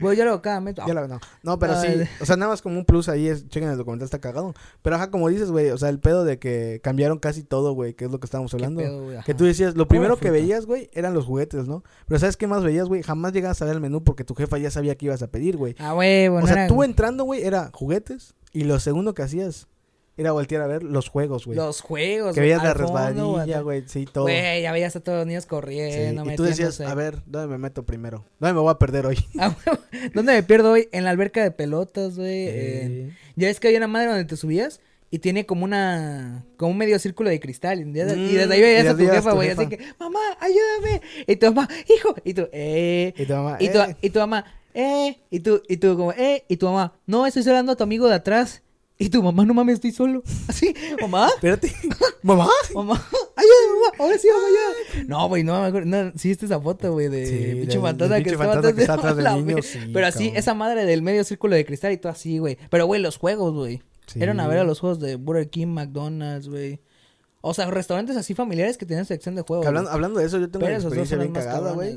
[0.00, 0.74] Bueno, yo lo cada mes.
[0.86, 1.18] Ya lo- no.
[1.42, 1.86] no, pero sí.
[1.88, 2.08] Ay.
[2.20, 4.54] O sea, nada más como un plus ahí es, chequen el documental, está cagado.
[4.82, 7.94] Pero ajá, como dices, güey, o sea, el pedo de que cambiaron casi todo, güey,
[7.94, 8.80] que es lo que estábamos ¿Qué hablando.
[8.80, 9.22] pedo?
[9.24, 10.32] Que tú decías, lo primero que fruta.
[10.32, 11.82] veías, güey, eran los juguetes, ¿no?
[12.06, 13.02] Pero ¿sabes qué más veías, güey?
[13.02, 15.56] Jamás llegabas a ver el menú porque tu jefa ya sabía que ibas a pedir,
[15.56, 15.74] güey.
[15.78, 19.68] Ah, güey, bueno, o sea, tú entrando, güey, era juguetes y lo segundo que hacías
[20.18, 21.56] era voltear a ver los juegos, güey.
[21.56, 22.34] los juegos.
[22.34, 23.84] Que veías la resbaladilla, güey.
[23.86, 24.24] sí, todo.
[24.24, 27.48] Güey, ya veías a todos los niños Sí, corriendo, Y tú decías, a ver, ¿dónde
[27.48, 28.24] me meto primero?
[28.38, 29.16] ¿Dónde me voy a perder hoy?
[29.38, 29.56] Ah.
[30.14, 30.88] ¿Dónde me pierdo hoy?
[30.92, 33.12] En la alberca de pelotas, güey.
[33.36, 36.44] Ya ves que hay una madre donde te subías y tiene como una.
[36.56, 37.80] como un medio círculo de cristal.
[37.80, 39.50] Y desde, y desde ahí Mm, veías a tu jefa, güey.
[39.50, 41.00] Así que, mamá, ayúdame.
[41.26, 42.14] Y tu mamá, hijo.
[42.24, 43.14] Y tú, eh.
[43.16, 43.96] Y tu mamá, Y tu, eh.
[44.02, 44.44] y tu mamá,
[44.74, 45.16] eh.
[45.30, 46.44] Y tú, y tú, como, eh.
[46.48, 48.62] Y tu mamá, no, estoy hablando a tu amigo de atrás.
[49.00, 50.24] Y tu mamá, no mames, estoy solo.
[50.48, 51.72] Así, mamá, Espérate.
[52.22, 52.48] ¿Mamá?
[52.74, 52.94] mamá,
[53.36, 53.96] ayúdame, mamá.
[54.00, 55.04] Ahora sí, mamá, ayuda.
[55.06, 55.86] No, güey, no me acuerdo.
[55.86, 59.46] No, sí, viste esa foto, güey, de Sí, pinche fantasma que estaba está atrás del
[59.46, 60.36] niño, sí, Pero así, cabrón.
[60.36, 62.58] esa madre del medio círculo de cristal y todo así, güey.
[62.70, 63.82] Pero, güey, los juegos, güey.
[64.08, 64.20] Sí.
[64.20, 66.80] Eran a ver a los juegos de Burger King, McDonald's, güey.
[67.40, 69.64] O sea, restaurantes así familiares que tenían sección de juegos.
[69.64, 71.96] Hablando, hablando de eso, yo tengo Pero una experiencia bien cagada, güey.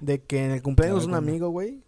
[0.00, 1.80] De que en el cumpleaños de un amigo, güey.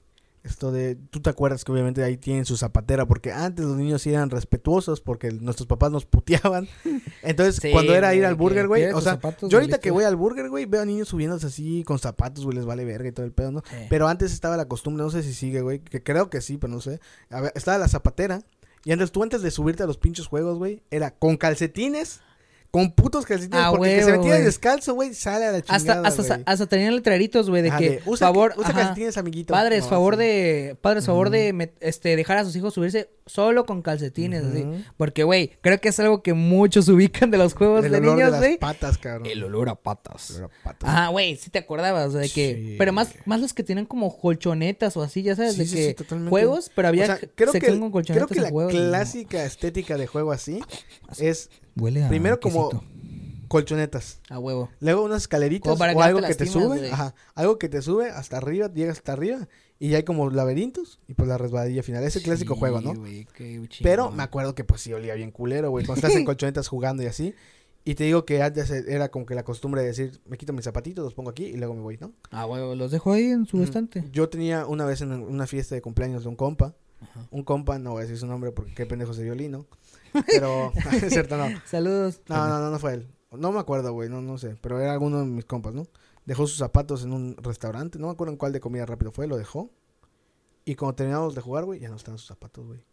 [0.44, 0.94] Esto de.
[0.94, 3.06] Tú te acuerdas que obviamente ahí tienen su zapatera.
[3.06, 5.00] Porque antes los niños sí eran respetuosos.
[5.00, 6.68] Porque nuestros papás nos puteaban.
[7.22, 8.84] Entonces, Sí, cuando era ir al burger, güey.
[8.92, 11.82] O sea, zapatos, yo ahorita que voy al burger, güey, veo a niños subiéndose así
[11.84, 13.62] con zapatos, güey, les vale verga y todo el pedo, ¿no?
[13.68, 13.76] Sí.
[13.88, 15.80] Pero antes estaba la costumbre, no sé si sigue, güey.
[15.80, 17.00] Que creo que sí, pero no sé.
[17.30, 18.42] A ver, estaba la zapatera.
[18.84, 22.20] Y antes tú, antes de subirte a los pinches juegos, güey, era con calcetines.
[22.74, 23.64] Con putos calcetines.
[23.64, 24.42] Ah, porque el que se metía güey.
[24.42, 26.42] descalzo, güey, sale a la chingada, hasta, güey.
[26.44, 29.52] hasta tenían letreritos, güey, de Ajá, que, de, usa, favor, usa ajá, calcetines, amiguito.
[29.54, 33.64] padres, No, favor de, padres, favor de, met- este, dejar a sus hijos subirse solo
[33.64, 34.62] con calcetines, así.
[34.64, 34.82] Ujú.
[34.96, 38.16] Porque, güey, creo que es algo que muchos ubican de los juegos El de olor
[38.16, 38.58] niños, de las güey.
[38.58, 39.26] patas, cabrón.
[39.30, 40.30] El olor a patas.
[40.30, 40.90] El olor a patas.
[40.90, 42.74] Ajá, güey, sí te acordabas, de que, Sí.
[42.76, 45.76] pero más, más los que tienen como colchonetas o así, ya sabes, Sí, de sí,
[45.76, 46.30] que totalmente.
[46.30, 48.72] juegos, pero había O sea, creo que, con creo colchonetas que y la juegos.
[48.72, 50.60] clásica estética de juego así
[51.20, 52.70] es Huele a primero como
[53.48, 54.20] colchonetas.
[54.30, 54.70] a huevo.
[54.80, 58.36] Luego unas escaleritas para o algo que te sube, ajá, algo que te sube hasta
[58.38, 62.02] arriba, llegas hasta arriba y ya hay como laberintos y pues la resbaladilla final.
[62.04, 62.94] Ese clásico Sí, juego, ¿no?
[63.34, 66.68] qué Pero me acuerdo que pues sí olía bien culero, güey, cuando estás en colchonetas
[66.68, 67.34] jugando y así.
[67.86, 70.64] Y te digo que antes era como que la costumbre de decir, me quito mis
[70.64, 72.12] zapatitos, los pongo aquí y luego me voy, ¿no?
[72.30, 73.64] Ah, huevo, los dejo ahí en su Ujú.
[73.64, 74.04] estante.
[74.10, 76.74] Yo tenía una vez en una fiesta de cumpleaños de un compa.
[77.02, 77.28] Ajá.
[77.30, 79.66] Un compa, no voy a decir su nombre porque qué pendejo se violino.
[80.26, 81.48] Pero, es cierto, no.
[81.66, 82.20] Saludos.
[82.28, 83.08] No, no, no, no fue él.
[83.32, 84.56] No me acuerdo, güey, no, no sé.
[84.60, 85.86] Pero era alguno de mis compas, ¿no?
[86.24, 87.98] Dejó sus zapatos en un restaurante.
[87.98, 89.70] No me acuerdo en cuál de comida rápido fue, lo dejó.
[90.64, 92.84] Y cuando terminamos de jugar, güey, ya no estaban sus zapatos, güey.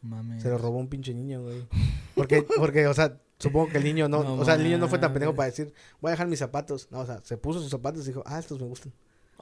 [0.00, 0.42] Mames.
[0.42, 1.66] Se los robó un pinche niño, güey.
[2.14, 4.88] Porque, porque, o sea, supongo que el niño no, No o sea, el niño no
[4.88, 6.88] fue tan pendejo para decir, voy a dejar mis zapatos.
[6.90, 8.92] No, o sea, se puso sus zapatos y dijo, ah, estos me gustan.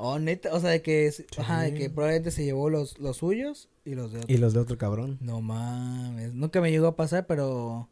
[0.02, 3.68] Oh, neta, o sea, de que, ajá, de que probablemente se llevó los, los suyos
[3.84, 4.34] y los de otro.
[4.34, 5.18] Y los de otro cabrón.
[5.20, 7.86] No mames, nunca me llegó a pasar, pero,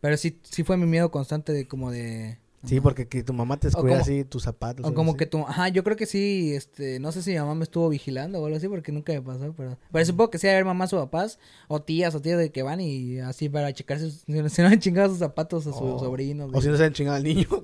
[0.00, 2.38] pero sí, sí fue mi miedo constante de como de...
[2.66, 4.86] Sí, porque que tu mamá te como- así tus zapatos.
[4.86, 5.18] O como así.
[5.18, 7.88] que tu, ajá, yo creo que sí, este, no sé si mi mamá me estuvo
[7.88, 10.92] vigilando o algo así, porque nunca me pasó, pero, pero supongo que sí hay mamás
[10.92, 14.66] o papás, o tías o tías de que van y así para checar si, no
[14.68, 15.98] han chingado sus zapatos a sus Oh.
[15.98, 16.50] sobrinos.
[16.54, 17.48] O si no se han chingado al niño.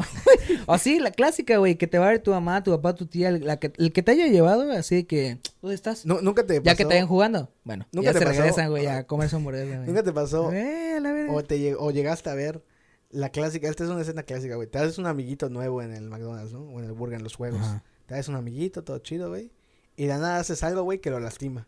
[0.66, 3.06] O sí, la clásica, güey, que te va a ver tu mamá, tu papá, tu
[3.06, 6.04] tía, la que, el que te haya llevado, así que, ¿dónde estás?
[6.06, 6.64] No, nunca te pasó.
[6.64, 7.48] ya que te vayan jugando.
[7.64, 8.38] Bueno, ¿Nunca ya te se pasó?
[8.38, 9.86] regresan, güey, a comer su hamburguesa, güey.
[9.88, 10.52] Nunca te pasó.
[10.52, 11.26] Eh, a la.
[11.32, 12.62] O, te lleg- o llegaste a ver
[13.10, 13.68] la clásica.
[13.68, 14.68] Esta es una escena clásica, güey.
[14.68, 16.60] Te haces un amiguito nuevo en el McDonald's, ¿no?
[16.62, 17.60] O en el Burger, en los juegos.
[17.60, 17.84] Ajá.
[18.06, 19.50] Te haces un amiguito, todo chido, güey.
[19.96, 21.66] Y de nada haces algo, güey, que lo lastima.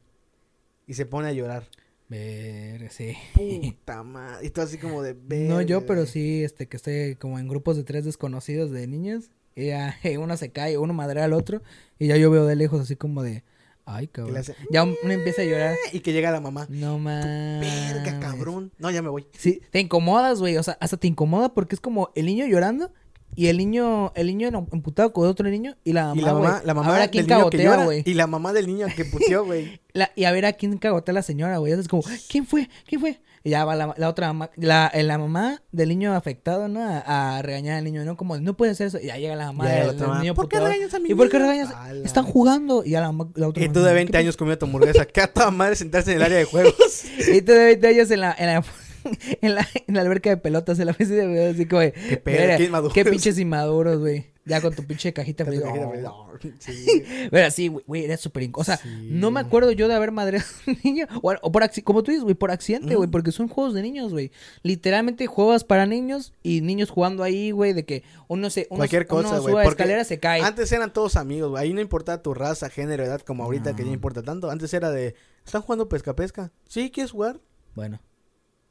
[0.87, 1.69] Y se pone a llorar.
[2.09, 3.15] Ver, sí.
[3.35, 4.47] Puta madre.
[4.47, 5.15] Y tú así como de.
[5.15, 6.13] No yo, "Verga, pero güey".
[6.13, 9.31] sí, este, que estoy como en grupos de tres desconocidos de niños.
[9.55, 11.63] Y ya uno se cae, uno madrea al otro.
[11.99, 13.45] Y ya yo veo de lejos así como de,
[13.85, 14.37] Ay, cabrón.
[14.37, 15.77] hace, Ya uno empieza a llorar.
[15.93, 16.67] y que llega la mamá.
[16.71, 17.61] No mames.
[17.61, 18.73] Verga, cabrón.
[18.79, 19.27] No, ya me voy.
[19.37, 20.57] Sí, te incomodas, güey.
[20.57, 22.93] O sea, hasta te incomoda porque es como el niño llorando
[23.35, 26.63] y el niño, el niño emputado con otro niño y la mamá, y la mamá,
[26.65, 28.03] la mamá a ver a quién niño que cagotea, güey.
[28.05, 29.81] Y la mamá del niño que puteó, güey.
[30.17, 31.73] Y a ver a quién cagotea la señora, güey.
[31.73, 32.69] Es como, ¿quién fue?
[32.87, 33.21] ¿Quién fue?
[33.45, 36.81] Y ya va la, la otra mamá, la, eh, la mamá del niño afectado, ¿no?
[36.81, 38.17] A, a regañar al niño, ¿no?
[38.17, 38.99] Como, no puede hacer eso.
[39.01, 41.29] Y ya llega la mamá del, mamá, niño ¿por qué regañas a mi ¿Y por
[41.29, 41.71] qué regañas?
[41.75, 42.85] A la- Están jugando.
[42.85, 45.05] Y ya la, la otra Y tú mamá, de ¿qué 20 años comiendo tu hamburguesa.
[45.13, 47.05] Que a toda madre sentarse en el área de juegos.
[47.33, 48.65] Y tú de 20 años en la, en la,
[49.41, 52.41] en la, en la alberca de pelotas, en la mesa de así como, Qué pedo,
[52.41, 52.95] "Mira, qué inmaduros".
[52.95, 54.33] qué pinches inmaduros, güey.
[54.45, 55.61] Ya con tu pinche cajita feliz.
[56.03, 56.27] No,
[56.59, 57.05] sí.
[57.31, 58.89] Pero sí, güey, era súper O sea, Sí.
[59.13, 61.07] no me acuerdo yo de haber madreado a un niño.
[61.23, 64.11] O, o por como tú dices, güey, por accidente, güey, porque son juegos de niños,
[64.13, 64.33] güey.
[64.65, 68.67] Literalmente juegas para niños y niños jugando ahí, güey, de que uno se.
[68.71, 69.53] Uno, Cualquier cosa, güey.
[69.55, 70.41] sube porque escalera, se cae.
[70.43, 71.63] Antes eran todos amigos, güey.
[71.63, 74.51] Ahí no importaba tu raza, género, edad, como ahorita que ya importa tanto.
[74.51, 75.15] Antes era de,
[75.47, 76.51] ¿están jugando pesca-pesca?
[76.69, 76.91] ¿Sí?
[76.91, 77.41] ¿Quieres jugar?
[77.77, 78.01] Bueno,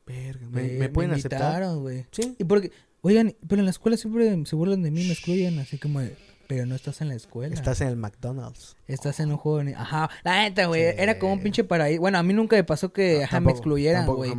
[0.05, 1.63] Verga, ¿me, me pueden aceptar?
[1.75, 2.05] güey.
[2.11, 2.35] Sí.
[2.39, 5.77] Y porque, oigan, pero en la escuela siempre se burlan de mí, me excluyen, así
[5.77, 6.15] como, de,
[6.47, 7.53] pero no estás en la escuela.
[7.53, 8.75] Estás en el McDonald's.
[8.93, 10.91] Estás en un juego de Ajá, la neta, güey.
[10.91, 10.95] Sí.
[10.97, 12.01] Era como un pinche paraíso.
[12.01, 14.32] Bueno, a mí nunca me pasó que No, ajá, me excluyeran, güey.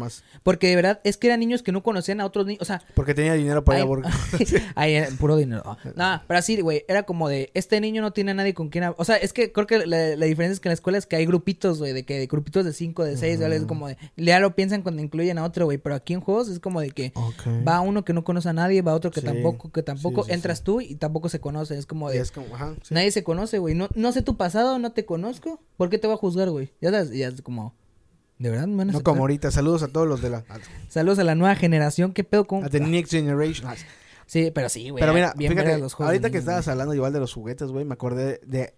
[0.42, 2.62] Porque de verdad es que eran niños que no conocían a otros niños.
[2.62, 5.78] O sea, Porque tenía dinero para ir a puro dinero.
[5.96, 8.84] No, pero así, güey, era como de, este niño no tiene a nadie con quien...
[8.96, 11.06] O sea, es que creo que la, la diferencia es que en la escuela es
[11.06, 13.56] que hay grupitos, güey, de que de grupitos de cinco, de seis, ¿vale?
[13.56, 16.48] Es como de, ya lo piensan cuando incluyen a otro, güey, pero aquí en juegos
[16.48, 17.12] es como de que
[17.66, 19.26] va uno que no conoce a nadie, va otro que Sí.
[19.26, 22.18] tampoco, que tampoco, Sí, entras tú y tampoco se conoce, es como de...
[22.18, 22.74] es como, ajá.
[22.90, 23.74] Nadie se conoce, güey.
[23.74, 25.60] No, no sé tu pasado, no te conozco.
[25.76, 26.72] ¿Por qué te voy a juzgar, güey?
[26.80, 27.74] Ya sabes, ya es como...
[28.38, 29.12] ¿De verdad me van a No aceptar?
[29.12, 29.50] como ahorita.
[29.52, 30.44] Saludos a todos los de la...
[30.88, 32.12] Saludos a la nueva generación.
[32.12, 32.64] ¿Qué pedo con...?
[32.64, 33.68] A the next generation.
[33.68, 33.76] Ah,
[34.26, 35.00] Sí, pero sí, güey.
[35.00, 36.72] Pero mira, bien fíjate, los ahorita que niños, estabas güey.
[36.72, 38.74] hablando igual de los juguetes, güey, me acordé de...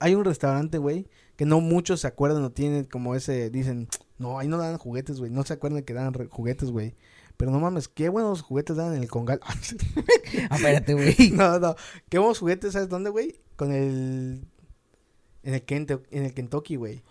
[0.00, 3.50] Hay un restaurante, güey, que no muchos se acuerdan o tienen como ese...
[3.50, 5.30] Dicen, no, ahí no dan juguetes, güey.
[5.30, 6.94] No se acuerdan que dan juguetes, güey.
[7.36, 9.40] Pero no mames, qué buenos juguetes dan en el Congal.
[10.50, 11.30] Espérate, güey.
[11.32, 11.74] no, no.
[12.08, 13.40] Qué buenos juguetes, ¿sabes dónde, güey?
[13.56, 14.46] Con el...
[15.44, 17.02] En el, Kento- en el Kentucky, güey.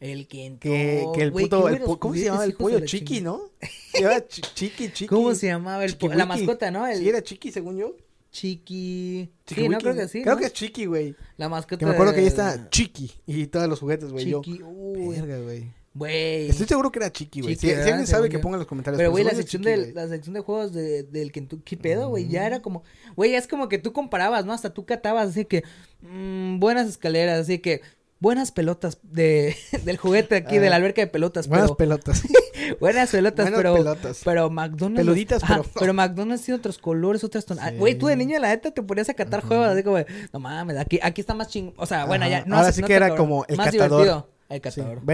[0.00, 0.68] El Kentucky.
[0.68, 1.68] Que, que el puto...
[1.68, 2.80] el ¿Cómo se llamaba el pollo?
[2.84, 3.20] Chiqui.
[3.20, 3.42] ¿no?
[4.00, 5.06] Llama Chi- Chiqui, Chiqui.
[5.06, 6.86] ¿Cómo se llamaba el po- Chiqui la mascota, no?
[6.86, 7.96] El Sí, era Chiqui, según yo.
[8.32, 9.30] Chiqui.
[9.46, 10.22] Chiqui Sí, no creo que sí.
[10.22, 10.40] Creo ¿no?
[10.40, 11.14] que es Chiqui, güey.
[11.36, 11.78] la mascota.
[11.78, 14.26] Que me acuerdo que ahí está Chiqui y todos los juguetes, güey.
[14.28, 14.62] Yo, Chiqui.
[14.62, 15.70] Uy, verga, güey.
[15.96, 16.48] Güey.
[16.50, 17.56] Estoy seguro que era Chiqui, güey.
[17.56, 18.98] Si, alguien sabe que ponga en los comentarios.
[18.98, 22.08] Pero, güey, la sección, Chiqui, de, la sección de juegos de, del Kentucky, ¿qué pedo,
[22.08, 22.28] güey?
[22.28, 22.82] Ya era como,
[23.16, 24.52] güey, es como que tú comparabas, ¿no?
[24.52, 25.64] Hasta tú catabas, así que,
[26.02, 27.80] mm, buenas escaleras, así que,
[28.18, 32.22] buenas pelotas de, del juguete aquí, Ah, de la alberca de pelotas, Buenas pero, pelotas.
[32.80, 34.20] buenas pelotas, Buenas pero, pelotas.
[34.24, 35.00] pero McDonald's.
[35.04, 37.72] Peluditas, pero- pero McDonald's tiene otros colores, otras tonadas.
[37.72, 37.78] Sí.
[37.78, 40.40] Güey, tú de niño, la neta, te ponías a catar juegos, así como, de, no
[40.40, 42.86] mames, aquí, aquí está más ching, o sea, bueno, ya, no Ahora hace- sí no
[42.88, 44.02] que era cabrón, como el más catador.
[44.02, 44.60] divertido, el Sí.
[44.62, 45.04] catador.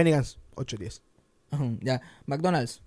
[0.53, 1.01] Bennigan's, 8 días.
[1.51, 2.81] Ajá, ya, McDonald's,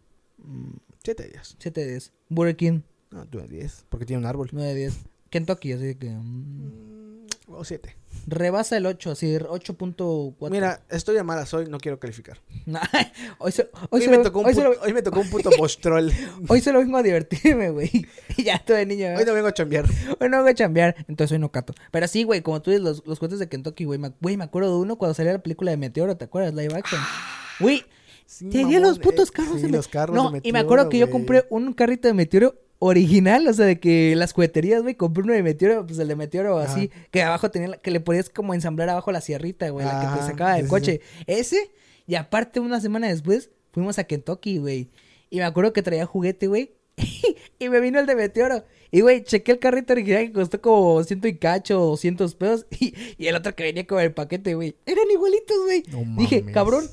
[1.05, 1.57] 7 días.
[1.59, 2.12] 7 de 10.
[2.29, 3.85] Burger King, No, 9 10.
[3.88, 4.48] Porque tiene un árbol.
[4.52, 4.94] 9 de 10.
[5.31, 6.11] Kentucky, así que.
[6.11, 7.96] mm, Mm, O 7.
[8.26, 10.50] rebasa el 8, así, 8.4.
[10.50, 12.40] Mira, estoy de mala soy, no quiero calificar.
[13.38, 15.02] Hoy, se, hoy, Hoy, se me lo- tocó un hoy, se pu- lo- hoy me
[15.02, 16.11] tocó un puto postrol.
[16.48, 17.90] hoy solo vengo a divertirme, güey.
[18.37, 19.26] Y ya estoy de niño, Hoy ¿verdad?
[19.26, 19.85] no vengo a chambear.
[20.20, 21.72] Hoy no voy a chambear, entonces hoy no cato.
[21.92, 23.98] Pero sí, güey, como tú dices, los, los juguetes de Kentucky, güey.
[24.00, 26.52] Me, güey, me acuerdo de uno cuando salió la película de Meteoro, ¿te acuerdas?
[26.55, 27.00] Live action.
[27.61, 27.85] Güey,
[28.27, 30.88] Sí, tenía los putos eh, carros sí, de los carros No, de y me acuerdo
[30.88, 34.97] que yo compré un carrito de Meteoro original, o sea, de que las jugueterías, güey,
[34.97, 36.73] compré uno de Meteoro, pues el de Meteoro Ajá.
[36.73, 39.92] así, que abajo tenía, la- que le podías como ensamblar abajo la sierrita, güey, la
[39.92, 41.01] que te Ajá, sacaba del sí, coche.
[41.27, 41.71] Ese,
[42.07, 44.90] y aparte una semana después, fuimos a Kentucky, güey.
[45.31, 46.73] Y me acuerdo que traía juguete, güey.
[47.59, 48.64] y me vino el de Meteoro.
[48.90, 52.66] Y, güey, chequé el carrito original que costó como ciento y cacho, 200 pesos.
[52.81, 54.77] Y, y el otro que venía con el paquete, güey.
[54.87, 55.83] Eran igualitos, güey.
[55.90, 56.88] No Dije, cabrón.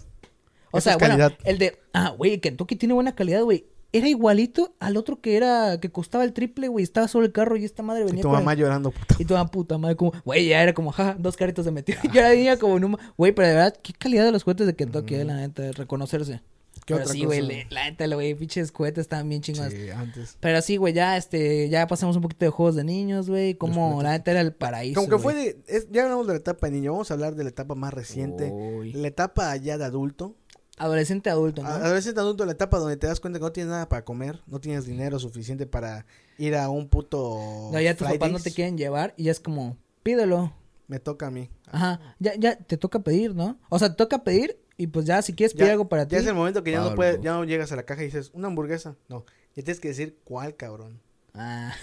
[0.76, 1.78] O sea, bueno, el de.
[1.94, 3.66] Ah, güey, Kentucky tiene buena calidad, güey.
[3.96, 5.80] Era igualito al otro que era.
[5.80, 6.84] que costaba el triple, güey.
[6.84, 9.16] Estaba solo el carro y esta madre Y venía tu con mamá el- llorando, puto.
[9.20, 12.00] Y toda puta madre, como, güey, ya era como, jaja, dos caritos de metido.
[12.12, 14.76] Yo era niña como, no, güey, pero de verdad, qué calidad de los juguetes de
[14.76, 16.42] Kentucky, eh, la neta, de reconocerse.
[16.86, 19.72] ¿Qué pero otra sí, güey, la neta, güey, pinches juguetes estaban bien chingados.
[19.72, 20.38] Sí, antes.
[20.42, 24.02] Pero sí, güey, ya, este, ya pasamos un poquito de juegos de niños, güey, como
[24.02, 24.96] la neta era el paraíso.
[24.96, 25.58] Como que fue de.
[25.68, 26.92] es- ya hablamos de la etapa de niño.
[26.94, 28.50] Vamos a hablar de la etapa más reciente.
[28.52, 28.92] Uy.
[28.94, 30.36] La etapa ya de adulto.
[30.78, 31.70] Adolescente adulto, ¿no?
[31.70, 33.88] A, a veces de adulto, la etapa donde te das cuenta que no tienes nada
[33.90, 34.42] para comer.
[34.48, 36.06] No tienes dinero suficiente para
[36.38, 37.70] ir a un puto.
[37.72, 40.52] no, ya tus papás no te quieren llevar y ya es como, pídelo.
[40.88, 41.50] Me toca a mí.
[41.72, 43.58] Ajá, ya, ya te toca pedir, ¿no?
[43.70, 46.16] O sea, te toca pedir y pues ya, si quieres pedir Ya, algo para ti.
[46.16, 48.06] ya es el momento que ya no puedes, ya no llegas a la caja y
[48.08, 48.96] dices, una hamburguesa.
[49.10, 51.00] No, ya tienes que decir cuál, cabrón.
[51.36, 51.74] Ah,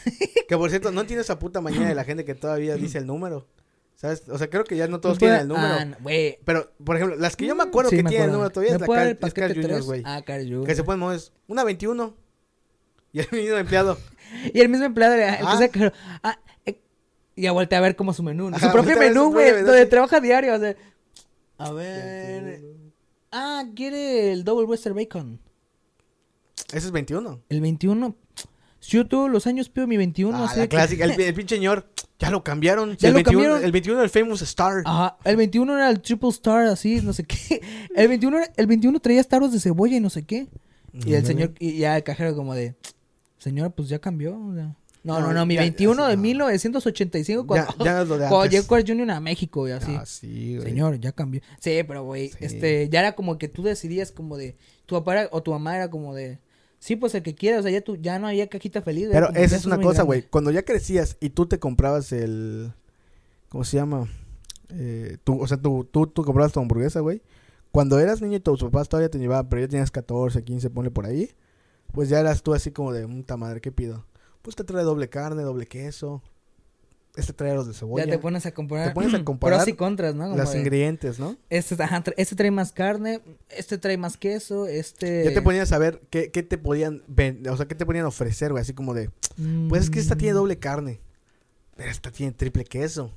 [0.48, 3.06] Que por cierto, no entiendo esa puta mañana de la gente que todavía dice el
[3.06, 3.46] número.
[4.00, 4.26] ¿Sabes?
[4.30, 5.74] O sea, creo que ya no todos ¿Me puede- tienen el número.
[5.74, 6.36] Ah.
[6.46, 8.38] Pero, por ejemplo, las que yo me acuerdo Sí, que me tienen el acuerdo.
[8.38, 8.80] número todavía ¿Me es
[9.20, 10.02] la Car, es Juniors, güey.
[10.06, 10.66] Ah, Carl Juniors.
[10.66, 12.16] Que se pueden mover una 21.
[13.12, 13.98] Y el mismo empleado.
[14.54, 15.34] Y el mismo empleado le Ah.
[15.40, 16.80] empieza a quejar, ah, eh,
[17.36, 18.56] y ya voltea a ver como su menú, ¿no?
[18.56, 20.76] Ajá, su propio a menú, güey, donde trabaja diario, o sea,
[21.58, 22.62] a ver,
[23.32, 25.38] ah, quiere el Double Western Bacon,
[26.68, 27.42] Ese es 21.
[27.50, 28.14] el 21,
[28.80, 31.04] si yo todos los años pido mi 21, Ah, así la de que- clásica.
[31.04, 31.86] El, el pinche señor.
[32.18, 32.96] Ya lo cambiaron.
[32.98, 33.64] Ya el lo 21, cambiaron.
[33.64, 34.82] El 21 el Famous Star.
[34.84, 37.62] Ajá, el 21 era el Triple Star, así, no sé qué,
[37.96, 40.48] el 21, era- el 21 traía staros de cebolla y no sé qué,
[40.92, 42.74] y el señor, y ya el cajero como de,
[43.38, 46.22] señor, pues ya cambió, o sea, no, No, no, no, mi ya- 21 de no.
[46.22, 48.60] 1985 Ya, cuando, ya no es lo de cuando antes.
[48.68, 49.10] llegó Jr.
[49.12, 49.94] a México y así.
[49.98, 50.68] Ah, sí, güey.
[50.68, 51.40] Señor, ya cambió.
[51.58, 52.36] Sí, pero güey, Sí.
[52.40, 55.74] este, ya era como que tú decidías como de, tu papá era- o tu mamá
[55.76, 56.38] era como de,
[56.80, 59.08] sí, pues el que quiera, o sea, ya, tú, ya no había cajita feliz.
[59.12, 60.22] Pero esa es una cosa, güey.
[60.22, 62.72] Cuando ya crecías y tú te comprabas el.
[63.48, 64.08] ¿Cómo se llama?
[64.70, 67.22] Eh, tú, o sea, tú, tú, tú comprabas tu hamburguesa, güey.
[67.72, 70.90] Cuando eras niño y tus papás todavía te llevaban, pero ya tenías 14, 15, ponle
[70.90, 71.30] por ahí.
[71.92, 74.06] Pues ya eras tú así como de, puta madre, ¿qué pido?
[74.42, 76.22] Pues te trae doble carne, doble queso.
[77.20, 78.04] Este trae los de cebolla.
[78.04, 78.88] Ya te pones a comparar.
[78.88, 80.30] Te pones a comparar pros y contras, ¿no?
[80.30, 81.36] Como de, ingredientes, ¿no?
[81.48, 85.24] Este, ajá, este trae más carne, este trae más queso, este...
[85.24, 87.02] Ya te ponías a ver qué, qué te podían
[87.48, 88.62] o sea, qué te podían ofrecer, güey.
[88.62, 89.10] Así como de,
[89.68, 91.00] pues es que esta tiene Mm, doble carne.
[91.76, 93.12] Pero esta tiene triple queso.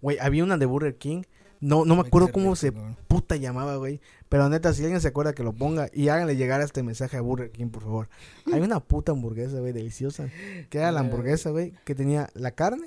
[0.00, 1.22] Güey, había una de Burger King.
[1.60, 4.00] No, no me acuerdo cómo se puta llamaba, güey.
[4.30, 7.20] Pero neta, si alguien se acuerda que lo ponga y háganle llegar este mensaje a
[7.20, 8.08] Burger King, por favor.
[8.52, 10.28] Hay una puta hamburguesa, güey, deliciosa.
[10.70, 12.86] Que era la hamburguesa, güey, que tenía la carne.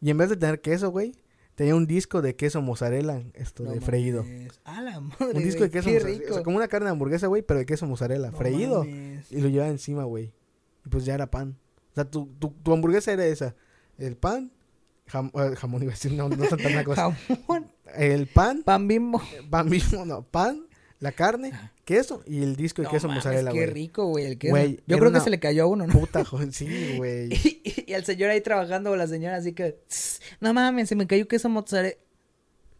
[0.00, 1.16] Y en vez de tener queso, güey,
[1.54, 4.24] tenía un disco de queso mozzarella, esto No de freído.
[4.64, 6.30] A la madre, Un disco de queso mozzarella.
[6.30, 8.80] O sea, como una carne de hamburguesa, güey, pero de queso mozzarella, No freído.
[8.84, 9.32] mames.
[9.32, 10.34] Y lo llevaba encima, güey.
[10.84, 11.56] Y pues ya era pan.
[11.92, 13.54] O sea, tu, tu, tu hamburguesa era esa.
[13.96, 14.52] El pan,
[15.08, 16.96] jam- eh, jamón, iba a decir, no, no son tan nacos.
[16.96, 19.22] Jamón, El pan, pan bimbo.
[19.48, 20.66] pan mismo, no, pan,
[21.00, 21.52] la carne,
[21.84, 23.70] queso y el disco de No queso mames, mozzarella, qué güey.
[23.70, 24.50] rico, güey, el queso.
[24.52, 25.92] Güey, Yo creo que se le cayó a uno, ¿no?
[25.92, 27.32] Puta, joven, sí, güey.
[27.32, 30.94] Y, y el señor ahí trabajando o la señora así que, "Tss, no mames, se
[30.96, 31.96] me cayó queso mozzarella.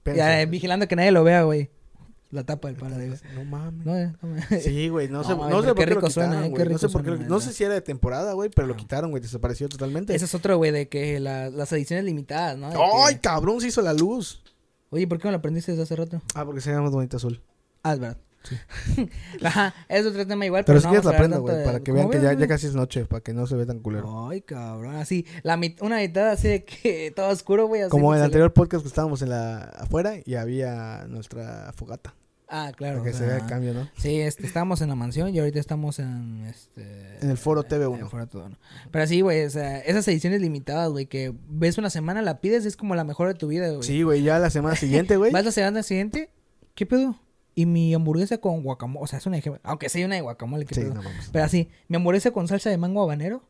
[0.07, 1.71] Ya, eh, vigilando que nadie lo vea, güey.
[2.31, 2.99] La tapa del pan.
[3.01, 3.15] digo.
[3.35, 3.87] No mames.
[3.87, 4.63] No, eh, no mames.
[4.65, 6.63] Sí, güey, no, No sé, mames, no sé por qué qué lo quitaron, eh, güey.
[6.65, 7.47] qué No sé rico por qué, suena, lo- la no neta.
[7.49, 10.15] sé si era de temporada, güey, pero lo quitaron, güey, desapareció totalmente.
[10.15, 12.71] Ese es otro, güey, de que la- las ediciones limitadas, ¿no?
[12.71, 13.61] De ¡Ay, que- cabrón!
[13.61, 14.43] Se hizo la luz.
[14.91, 16.23] Oye, ¿por qué no lo aprendiste desde hace rato?
[16.35, 17.41] Ah, porque se llama bonita azul.
[17.85, 18.19] Ah, es verdad.
[19.43, 21.37] Ajá, es otro tema igual, Pero pero, si no quieres la vamos a hablar prendo,
[21.47, 23.57] tanto güey, para que ¿Cómo vean que ya, casi es noche, para que no se
[23.57, 24.29] vea tan culero.
[24.29, 27.89] Ay, cabrón, así, la mit- una mitad así de que todo oscuro, güey.
[27.89, 32.15] Como en el anterior podcast que estábamos en la afuera y había nuestra fogata.
[32.47, 32.99] Ah, claro.
[32.99, 33.89] Para que o se vea sea, el cambio, ¿no?
[33.97, 37.19] Sí, este, estábamos en la mansión y ahorita estamos en este...
[37.23, 37.95] En el foro TV1.
[37.95, 38.57] en el foro TV1.
[38.91, 42.67] Pero sí, güey, o sea, esas ediciones limitadas, güey, que ves una semana, la pides,
[42.67, 43.83] es como la mejor de tu vida, güey.
[43.83, 45.33] Sí, güey, ya la semana siguiente, güey.
[45.33, 46.31] Vas la semana siguiente,
[46.75, 47.17] ¿qué pedo?
[47.55, 50.67] Y mi hamburguesa con guacamole, o sea, es un ejemplo, aunque sea una de guacamole,
[50.67, 51.01] ¿qué Sí, no.
[51.33, 53.43] Pero así, mi hamburguesa con salsa de mango habanero.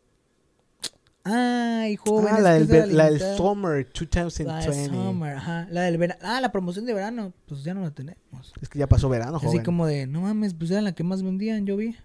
[1.26, 3.18] Ay, joven, Ah, la que del, de la del.
[3.36, 4.70] Summer La 2020.
[4.74, 5.66] del summer, ajá.
[5.70, 6.20] La del verano.
[6.22, 8.52] Ah, la promoción de verano, pues ya no la tenemos.
[8.60, 9.64] Es que ya pasó verano, Así joven.
[9.64, 11.96] como de, no mames, pues era la que más vendían, yo vi.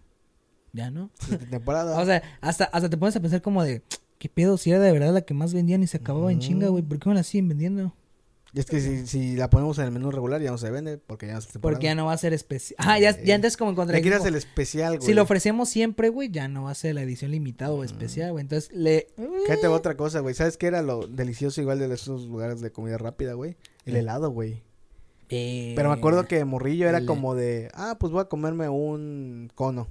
[0.72, 1.10] Ya no.
[1.30, 2.00] De temporada.
[2.00, 3.84] O sea, hasta, hasta te pones a pensar como de,
[4.20, 4.56] ¿qué pedo?
[4.58, 6.84] Si era de verdad la que más vendían y se acababa en chinga, güey.
[6.84, 7.94] ¿Por qué no la siguen vendiendo?
[8.54, 10.98] Y es que si, si la ponemos en el menú regular ya no se vende
[10.98, 11.62] porque ya no temporada.
[11.62, 12.78] Porque ya no va a ser especial.
[12.80, 13.98] Ah, ya, ya antes como encontré.
[13.98, 15.06] Le quieras el especial, güey.
[15.08, 18.32] Si lo ofrecemos siempre, güey, ya no va a ser la edición limitada o especial,
[18.32, 18.42] güey.
[18.42, 19.08] Entonces, le...
[19.48, 20.34] Cállate otra cosa, güey.
[20.34, 23.56] ¿Sabes qué era lo delicioso igual de esos lugares de comida rápida, güey?
[23.86, 24.00] El ¿Qué?
[24.00, 24.64] helado, güey.
[25.30, 28.68] Eh, Pero me acuerdo que morrillo era el- como de, ah, pues voy a comerme
[28.68, 29.88] un cono.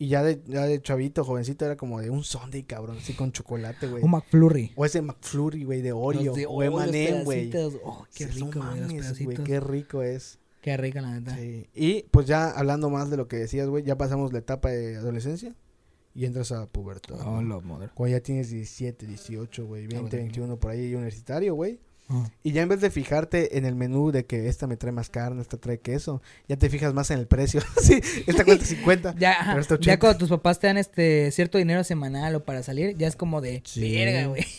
[0.00, 3.32] Y ya de, ya de chavito, jovencito, era como de un sundae, cabrón, así con
[3.32, 4.02] chocolate, güey.
[4.02, 4.72] Un McFlurry.
[4.74, 6.32] O ese McFlurry, güey, de Oreo.
[6.32, 7.52] De O M&M, güey.
[7.84, 8.60] Oh, qué Sí, rico,
[9.22, 9.36] güey.
[9.44, 10.38] Qué rico es.
[10.62, 11.36] Qué rica, la neta.
[11.36, 11.66] Sí.
[11.74, 14.96] Y pues ya hablando más de lo que decías, güey, ya pasamos la etapa de
[14.96, 15.54] adolescencia
[16.14, 17.20] y entras a pubertad.
[17.20, 17.90] Oh, madre.
[17.92, 20.16] Cuando ya tienes 17, 18, güey, 20, bueno.
[20.16, 21.78] 21 por ahí, universitario, güey.
[22.42, 25.10] Y ya en vez de fijarte en el menú de que esta me trae más
[25.10, 27.60] carne, esta trae queso, ya te fijas más en el precio.
[27.82, 29.14] sí, esta cuesta 50.
[29.18, 29.98] Ya, Pero está ya 80.
[29.98, 33.40] cuando tus papás te dan este cierto dinero semanal o para salir, ya es como
[33.40, 33.80] de Sí.
[33.80, 34.44] verga, güey.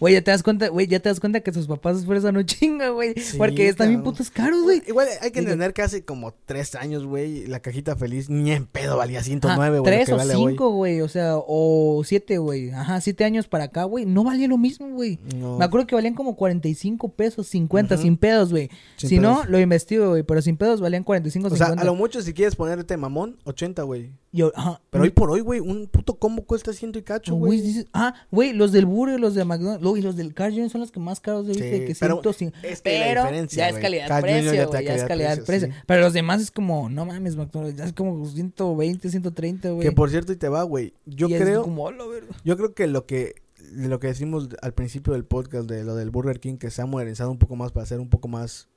[0.00, 2.44] Güey, ya te das cuenta, güey, ya te das cuenta que tus papás esfuerzan un
[2.46, 3.14] chinga, güey.
[3.14, 4.82] Sí, porque están bien putos caros, güey.
[4.88, 8.66] Igual hay que entender que hace como tres años, güey, la cajita feliz ni en
[8.66, 9.92] pedo valía Ajá, 109, güey.
[9.94, 12.70] Tres o vale cinco, güey, o sea, o siete, güey.
[12.70, 14.04] Ajá, siete años para acá, güey.
[14.04, 15.20] No valía lo mismo, güey.
[15.36, 15.58] No.
[15.58, 18.02] Me acuerdo que valían como 45 45 pesos, 50, Ujú.
[18.02, 18.70] sin pedos, güey.
[18.96, 19.48] Sin si no, pedos.
[19.50, 21.82] lo investigo, güey, pero sin pedos valían 45, O sea, 50.
[21.82, 24.10] a lo mucho si quieres ponerte mamón, 80, güey.
[24.32, 24.80] Yo- ajá.
[24.90, 28.52] Pero hoy por hoy, güey, un puto combo cuesta ciento y cacho, Güey, ah, güey,
[28.52, 30.70] los del Burger, los de McDonald's, y los del Carl Jr.
[30.70, 33.20] son los que más caros visto, Sí, de que pero 100, es que la pero
[33.22, 33.82] diferencia, ya es güey.
[33.82, 34.32] calidad Carl Jr.
[34.34, 35.68] precio, ya te da güey, ya es calidad calidad precio, precio.
[35.68, 35.84] sí.
[35.86, 39.86] Pero los demás es como, no mames, McDonald's, ya es como 120, 130, güey.
[39.88, 40.94] Que por cierto, y te va, güey.
[41.06, 42.34] Yo Y es creo, como, "Hola, verga".
[42.44, 43.36] yo creo que lo que
[43.72, 46.82] de lo que decimos al principio del podcast de lo del Burger King que se
[46.82, 48.68] ha modernizado un poco más para ser un poco más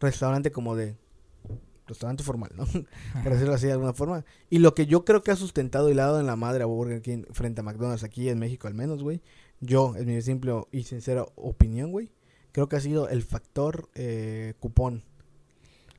[0.00, 0.96] restaurante como de
[1.86, 2.64] restaurante formal, ¿no?
[3.22, 4.24] Por decirlo así de alguna forma.
[4.50, 6.62] Y lo que yo creo que ha sustentado y le ha dado en la madre
[6.62, 9.20] a Burger King frente a McDonald's aquí en México al menos, güey.
[9.60, 12.10] Yo, en mi simple y sincera opinión, güey,
[12.50, 15.04] creo que ha sido el factor eh, cupón.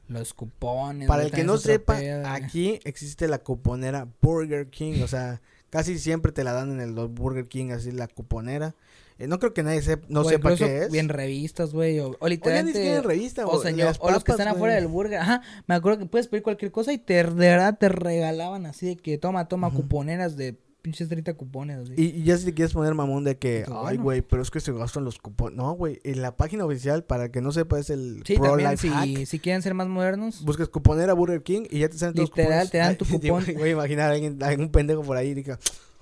[0.10, 1.08] Los cupones.
[1.08, 5.42] Para el que no sepa, aquí existe la cuponera Burger King, o sea,
[5.74, 8.76] casi siempre te la dan en el Burger King, así la cuponera.
[9.18, 10.92] Eh, no creo que nadie sep- no O sepa qué es.
[10.92, 12.96] bien revistas, güey, o, o O literalmente...
[12.98, 15.18] en revista, o, señor, o los que están afuera del burger.
[15.18, 18.86] Ajá, me acuerdo que puedes pedir cualquier cosa y te, de verdad te regalaban así
[18.86, 21.80] de que toma, toma cuponeras de pinches 30 cupones.
[21.80, 21.94] Así.
[21.98, 24.04] Y, y ya si te quieres poner mamón de que, ay, bueno.
[24.04, 25.58] güey, pero es que se gastan los cupones.
[25.58, 28.70] No, güey, en la página oficial, para que no sepa, es el sí, Pro también
[28.70, 29.26] Life si, Hack.
[29.26, 30.44] si quieren ser más modernos.
[30.46, 32.72] Buscas cuponera Burger King y ya te salen todos los Literal, cupones.
[32.72, 33.46] te dan tu cupón.
[33.58, 35.58] Voy a imaginar a alguien, algún pendejo por ahí y diga,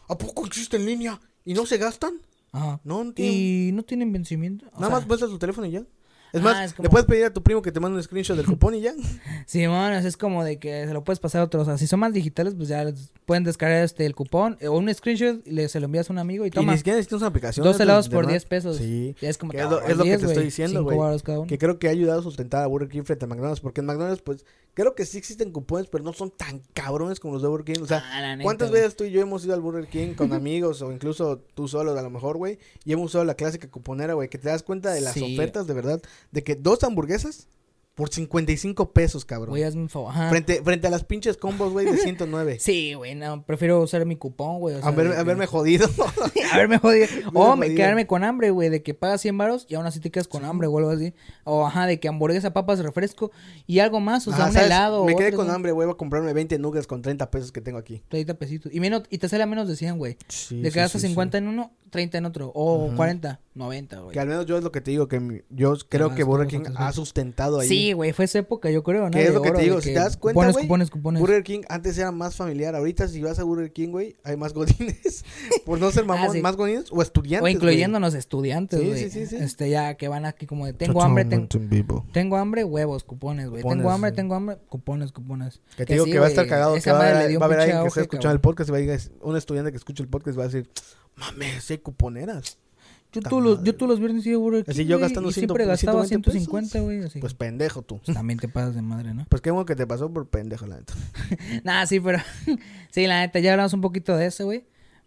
[0.10, 1.22] ¿a poco existe en línea?
[1.46, 2.16] ¿Y no se gastan?
[2.52, 2.82] Ajá.
[2.84, 4.66] No, no tienen- Y no tienen vencimiento.
[4.74, 5.84] Nada sea, más muestras tu teléfono y ya.
[6.34, 8.04] Es Ah, más, es como- le puedes pedir a tu primo que te mande un
[8.04, 8.94] screenshot del cupón y ya.
[9.46, 11.64] Sí, bueno, es como de que se lo puedes pasar a otros.
[11.64, 12.86] O sea, si son más digitales, pues ya
[13.26, 16.14] pueden descargar este el cupón eh, o un screenshot y le, se lo envías a
[16.14, 17.66] un amigo y Y toma ni siquiera necesitas una aplicación.
[17.66, 18.30] dos helados por verdad.
[18.32, 18.78] 10 pesos.
[18.78, 19.16] Sí.
[19.22, 20.98] Ya es como Que es lo- es lo que 10, te estoy diciendo, güey.
[21.48, 23.60] Que creo que ha ayudado a sustentar a Burger King frente a McDonald's.
[23.62, 27.34] Porque en McDonald's, pues, creo que sí existen cupones, pero no son tan cabrones como
[27.34, 27.84] los de Burger King.
[27.84, 30.82] O sea, Ah, ¿cuántas veces tú y yo hemos ido al Burger King con amigos
[30.82, 32.60] o incluso tú solo a lo mejor, güey?
[32.86, 35.34] Y hemos usado la clásica cuponera, güey, que te das cuenta de las Sí.
[35.36, 36.02] ofertas de verdad.
[36.32, 37.48] De que dos hamburguesas
[37.94, 39.50] por 55 pesos, cabrón.
[39.50, 40.12] Güey, hazme un favor.
[40.12, 40.30] Ajá.
[40.30, 42.58] Frente, frente a las pinches combos, güey, de 109.
[42.60, 44.76] Sí, güey, no, prefiero usar mi cupón, güey.
[44.76, 45.90] o a sea, de que- haberme jodido.
[46.54, 47.08] haberme jodido.
[47.34, 50.10] O me quedarme con hambre, güey, de que pagas 100 varos y aún así te
[50.10, 51.14] quedas con hambre o algo así.
[51.44, 53.32] O ajá, de que hamburguesa, papas, refresco
[53.68, 54.66] y algo más, o sea, Ajá, un ¿sabes?
[54.68, 55.06] helado.
[55.06, 55.54] Me quedé otro, con ¿no?
[55.54, 55.86] hambre, güey.
[55.88, 58.04] Voy a comprarme 20 nuggets con 30 pesos que tengo aquí.
[58.10, 58.74] 30 pesitos.
[58.74, 60.18] Y, menos, y te sale a menos de 100, güey.
[60.28, 62.52] Sí, de que gastas 50 en uno, 30 en otro.
[62.56, 62.96] O Ujú.
[62.96, 64.14] 40, 90, güey.
[64.14, 66.74] Que al menos yo es lo que te digo, que yo creo que Burger King
[66.76, 67.68] ha sustentado ahí.
[67.68, 69.12] Sí, güey, fue esa época, yo creo, ¿no?
[69.12, 69.82] ¿Qué es lo que te digo?
[69.82, 71.22] Si te das cuenta, Cupones, cupones, cupones.
[71.22, 72.76] Burger King antes era más familiar.
[72.76, 75.26] Ahorita si vas a Burger King, güey, hay más godines.
[75.66, 76.42] Por no ser mamón, Ah, sí.
[76.42, 79.00] más godines o estudiantes, O incluyéndonos estudiantes, Sí, güey.
[79.00, 79.36] sí, sí, sí.
[79.38, 81.48] Este, ya que van aquí como de, tengo hambre, ten-
[82.12, 83.64] tengo hambre, huevos, cupones, güey.
[83.64, 84.16] Tengo hambre, sí.
[84.16, 85.62] tengo hambre, cupones, cupones.
[85.78, 86.76] Que te digo sí, que va a estar cagado.
[86.82, 88.42] Que va a haber, dio va a un haber pinche alguien que esté escuchando el
[88.42, 90.70] podcast y va a decir, un estudiante que escuche el podcast va a decir,
[91.16, 92.58] mames, sí hay cuponeras.
[93.14, 95.34] Yo todos los, yo todos los viernes iba a Burger King, Así yo gastando y
[95.34, 97.12] 100, siempre gastaba 120 150, pesos.
[97.14, 97.22] güey.
[97.22, 98.00] Pues pendejo tú.
[98.14, 99.26] También te pasas de madre, ¿no?
[99.28, 100.94] Pues qué bueno que te pasó por pendejo, la neta.
[101.66, 102.20] Nah, sí, pero...
[102.92, 104.66] sí, la neta, ya hablamos un poquito de eso, güey.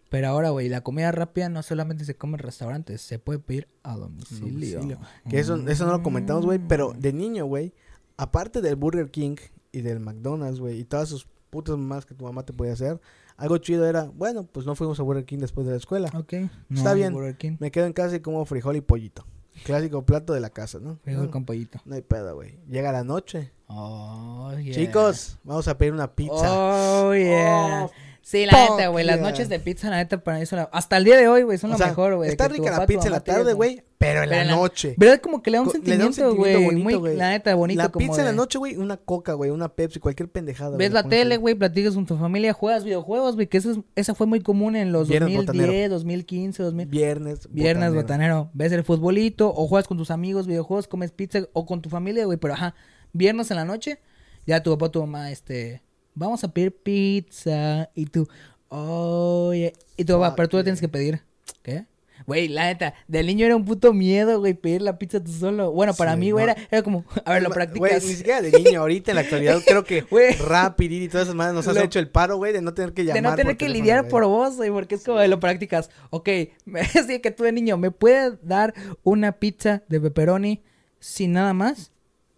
[0.09, 3.67] Pero ahora, güey, la comida rápida no solamente se come en restaurantes, se puede pedir
[3.81, 4.79] a domicilio.
[4.79, 4.99] Domicilio.
[5.27, 6.59] Que eso, eso no lo comentamos, güey.
[6.59, 6.99] Pero Mm.
[6.99, 7.73] de niño, güey,
[8.17, 9.35] aparte del Burger King
[9.71, 13.01] y del McDonald's, güey, y todas sus putas mamás que tu mamá te podía hacer,
[13.37, 16.09] algo chido era, bueno, pues no fuimos a Burger King después de la escuela.
[16.15, 16.33] Ok.
[16.73, 17.15] Está bien.
[17.59, 19.25] Me quedo en casa y como frijol y pollito.
[19.63, 20.97] Clásico plato de la casa, ¿no?
[21.03, 21.79] Frijol No, con pollito.
[21.85, 22.59] no hay pedo, güey.
[22.67, 23.51] Llega la noche.
[23.67, 24.73] Oh, yeah.
[24.73, 26.33] Chicos, vamos a pedir una pizza.
[26.51, 27.85] Oh, yeah.
[27.85, 27.91] Oh,
[28.25, 29.05] sí, la neta, güey.
[29.05, 29.29] Las yeah.
[29.29, 30.63] noches de pizza, la neta, para mí son la...
[30.73, 32.29] Hasta el día de hoy, güey, son O lo sea, mejor, güey.
[32.31, 34.95] Está rica la pizza en la tarde, güey, pero en Pero la noche.
[34.97, 35.21] ¿Verdad?
[35.21, 37.15] Como que le da un Co- sentimiento, güey.
[37.15, 37.81] la neta, bonito.
[37.83, 40.75] La como pizza en la noche, güey, una coca, güey, una Pepsi, cualquier pendejada.
[40.75, 44.15] Ves la tele, güey, platicas con tu familia, juegas videojuegos, güey, que eso es- esa
[44.15, 45.93] fue muy común en los Viernes 2010, botanero.
[45.93, 46.87] 2015, 2000.
[46.87, 47.47] Viernes.
[47.51, 48.01] Viernes botanero.
[48.01, 48.49] botanero.
[48.53, 52.25] Ves el futbolito o juegas con tus amigos videojuegos, comes pizza o con tu familia,
[52.25, 52.75] güey, pero ajá,
[53.13, 53.99] viernes en la noche,
[54.47, 55.83] ya tu papá tu mamá, este,
[56.15, 58.27] vamos a pedir pizza y tú,
[58.69, 61.21] oye, y papá, Fuck, pero tú le tienes que pedir,
[61.61, 61.85] ¿qué?
[62.27, 65.71] Güey, la neta, del niño era un puto miedo, güey, pedir la pizza tú solo.
[65.71, 66.51] Bueno, para Sí, mí, güey, no.
[66.53, 68.03] era, era como, a ver, lo Güey, practicas.
[68.05, 70.33] ni siquiera de niño, ahorita en la actualidad creo que Güey.
[70.33, 72.93] Rapid y todas esas madres nos has Lo- hecho el paro, güey, de no tener
[72.93, 74.11] que llamar de no tener que teléfono, lidiar güey.
[74.11, 75.91] por vos, güey, porque es como de lo practicas.
[76.09, 76.29] Ok,
[76.65, 78.73] decía que tú de niño, ¿me puedes dar
[79.03, 80.63] una pizza de pepperoni
[80.99, 81.91] sin nada más?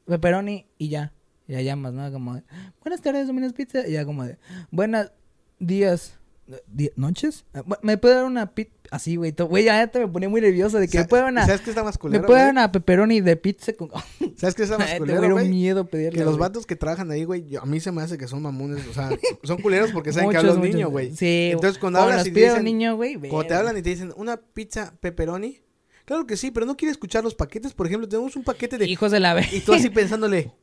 [0.05, 1.13] Pepperoni y ya.
[1.47, 2.11] Ya llamas, ¿no?
[2.11, 2.43] Como de,
[2.81, 3.87] buenas tardes, Domino's Pizza.
[3.87, 4.37] Y ya como de,
[4.69, 5.11] buenos
[5.59, 6.19] días,
[6.95, 7.45] ¿noches?
[7.53, 8.73] Ah, ¿Me puede dar una pizza?
[8.91, 9.33] Así, güey.
[9.37, 11.45] Güey, ya te me ponía muy nervioso de que me puede dar una...
[11.45, 13.89] ¿Sabes qué está más Me culero, puede dar una pepperoni de pizza con...
[14.37, 15.49] ¿Sabes qué está más Te culero, güey?
[15.49, 16.19] miedo pedirle.
[16.19, 18.85] Que los vatos que trabajan ahí, güey, a mí se me hace que son mamones,
[18.87, 19.09] o sea,
[19.43, 20.75] son culeros porque saben que Muchos, hablas muchos.
[20.75, 21.15] niño, güey.
[21.15, 21.49] Sí.
[21.53, 24.37] Entonces cuando hablas y un dicen, niño, güey, cuando te hablan y te dicen una
[24.37, 25.61] pizza pepperoni,
[26.07, 27.73] Claro que sí, pero no quiere escuchar los paquetes.
[27.73, 28.85] Por ejemplo, tenemos un paquete de...
[28.85, 29.51] Hijos de la vez.
[29.51, 30.53] Y tú así pensándole...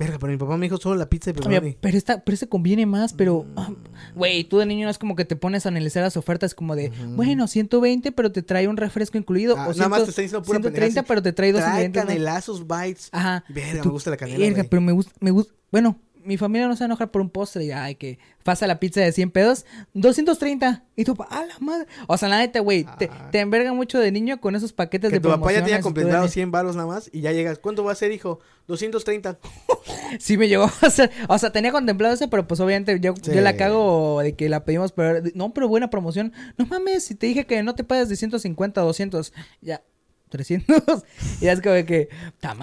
[0.00, 1.76] Verga, pero mi papá me dijo solo la pizza de pepperoni.
[1.80, 3.58] pero esta, pero este conviene más, pero, Mm.
[3.58, 3.70] ah,
[4.14, 6.74] güey, tú de niño no es como que te pones a analizar las ofertas como
[6.74, 7.16] de, Ujú.
[7.16, 10.22] bueno, 120, pero te trae un refresco incluido, Ah, o nada más 100, te está
[10.22, 12.08] diciendo pura 130, pendejada, pero te trae dos Trae ingredientes más.
[12.14, 13.08] canelazos, bites.
[13.12, 13.44] Ajá.
[13.50, 14.68] Verga, Tú, me gusta la canela, Verga, güey.
[14.70, 17.30] pero me gusta, me gusta, bueno, mi familia no se va a enojar por un
[17.30, 21.54] postre, ya, ay, que pasa la pizza de 100 pesos, 230, y tú, a la
[21.60, 23.28] madre, o sea, la neta, güey, te, Ah.
[23.30, 26.04] te enverga mucho de niño con esos paquetes Que de tu papá ya tenía y
[26.04, 26.28] niño.
[26.28, 27.58] 100 baros nada más y ya llegas.
[27.58, 28.40] ¿Cuánto va a ser, hijo?
[28.66, 29.38] 230.
[30.18, 33.30] Sí me llegó a hacer, o sea, tenía contemplado eso, pero pues obviamente yo, Sí.
[33.32, 36.32] yo la cago de que la pedimos, pero no, pero buena promoción.
[36.58, 39.82] No mames, si te dije que no te pagas de 150 a 200, ya
[40.30, 40.82] 300.
[41.42, 42.08] y es como de que,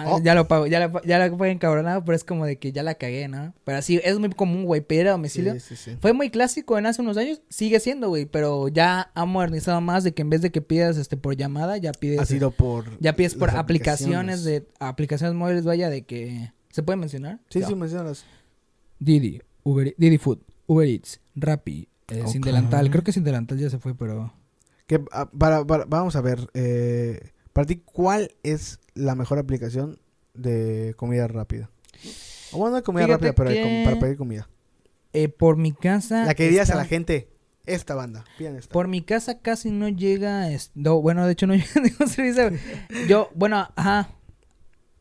[0.06, 0.20] Oh.
[0.22, 2.82] ya lo pago, ya la, ya la pago encabronado, pero es como de que ya
[2.82, 3.54] la cagué, ¿no?
[3.64, 5.54] Pero sí, es muy común, güey, pedir a domicilio.
[5.54, 5.96] Sí, sí, sí.
[6.00, 10.02] Fue muy clásico en hace unos años, sigue siendo, güey, pero ya ha modernizado más
[10.04, 12.98] de que en vez de que pidas este por llamada, ya pides Ha sido por.
[13.00, 17.38] ya pides por aplicaciones de aplicaciones móviles, vaya, de que se puede mencionar.
[17.50, 18.24] Sí, sí, mencionas.
[18.98, 22.46] Didi, Uber, Didi Food, Uber Eats, Rappi, eh, sin Ok.
[22.46, 22.90] delantal.
[22.90, 24.32] Creo que sin delantal ya se fue, pero...
[24.86, 26.48] Que, ah, para, para- vamos a ver.
[26.54, 27.20] Eh,
[27.58, 29.98] para ti, ¿cuál es la mejor aplicación
[30.32, 31.68] de comida rápida?
[32.52, 34.48] O bueno, no de comida Fíjate rápida, pero de com- que- para pedir comida.
[35.12, 36.24] Eh, por mi casa...
[36.24, 37.30] La que dirías a la gente.
[37.66, 38.24] Esta banda.
[38.38, 38.72] Esta.
[38.72, 40.48] Por mi casa casi no llega...
[40.52, 42.52] es- no, bueno, de hecho no llega ningún servicio.
[43.08, 44.08] Yo, bueno, ajá.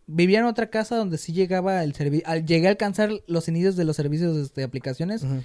[0.08, 2.28] Vivía en otra casa donde sí llegaba el servicio...
[2.44, 5.22] Llegué a alcanzar los inicios de los servicios de aplicaciones.
[5.22, 5.44] Ujú.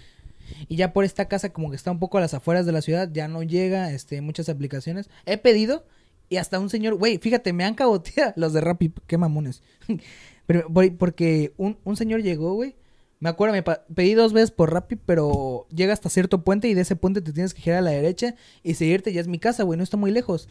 [0.66, 2.80] Y ya por esta casa como que está un poco a las afueras de la
[2.80, 5.10] ciudad, ya no llega este muchas aplicaciones.
[5.26, 5.84] He pedido
[6.32, 9.62] y hasta un señor, güey, fíjate, me han cagoteado los de Rappi, qué mamones.
[10.46, 12.74] Pero, por- porque un, un señor llegó, güey.
[13.20, 16.80] Me acuerdo, me pedí dos veces por Rappi, pero llega hasta cierto puente y de
[16.80, 19.62] ese puente te tienes que girar a la derecha y seguirte, ya es mi casa,
[19.62, 20.48] güey, no está muy lejos.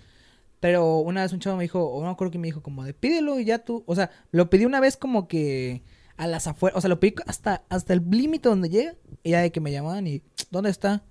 [0.62, 2.94] Pero una vez un chavo me dijo, o no acuerdo que me dijo como de
[2.94, 5.82] pídelo y ya tú, o sea, lo pedí una vez como que
[6.16, 9.42] a las afueras, o sea, lo pedí hasta, hasta el límite donde llega y ya
[9.42, 11.04] de que me llamaban y, ¿dónde está?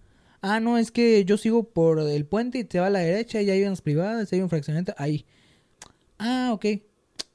[0.43, 3.43] Ah, no, es que yo sigo por el puente y te va a la derecha
[3.43, 5.27] y hay unas privadas, hay un fraccionamiento, ahí.
[6.19, 6.67] Ah, ok.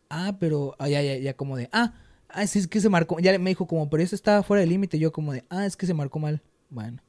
[0.09, 1.93] Ah, pero, ah, ya, ya, ya, como de, ah,
[2.29, 4.99] ah, es que se marcó, ya me dijo como, pero eso estaba fuera del límite,
[4.99, 6.41] yo como de, ah, es que se marcó mal.
[6.69, 7.01] Bueno,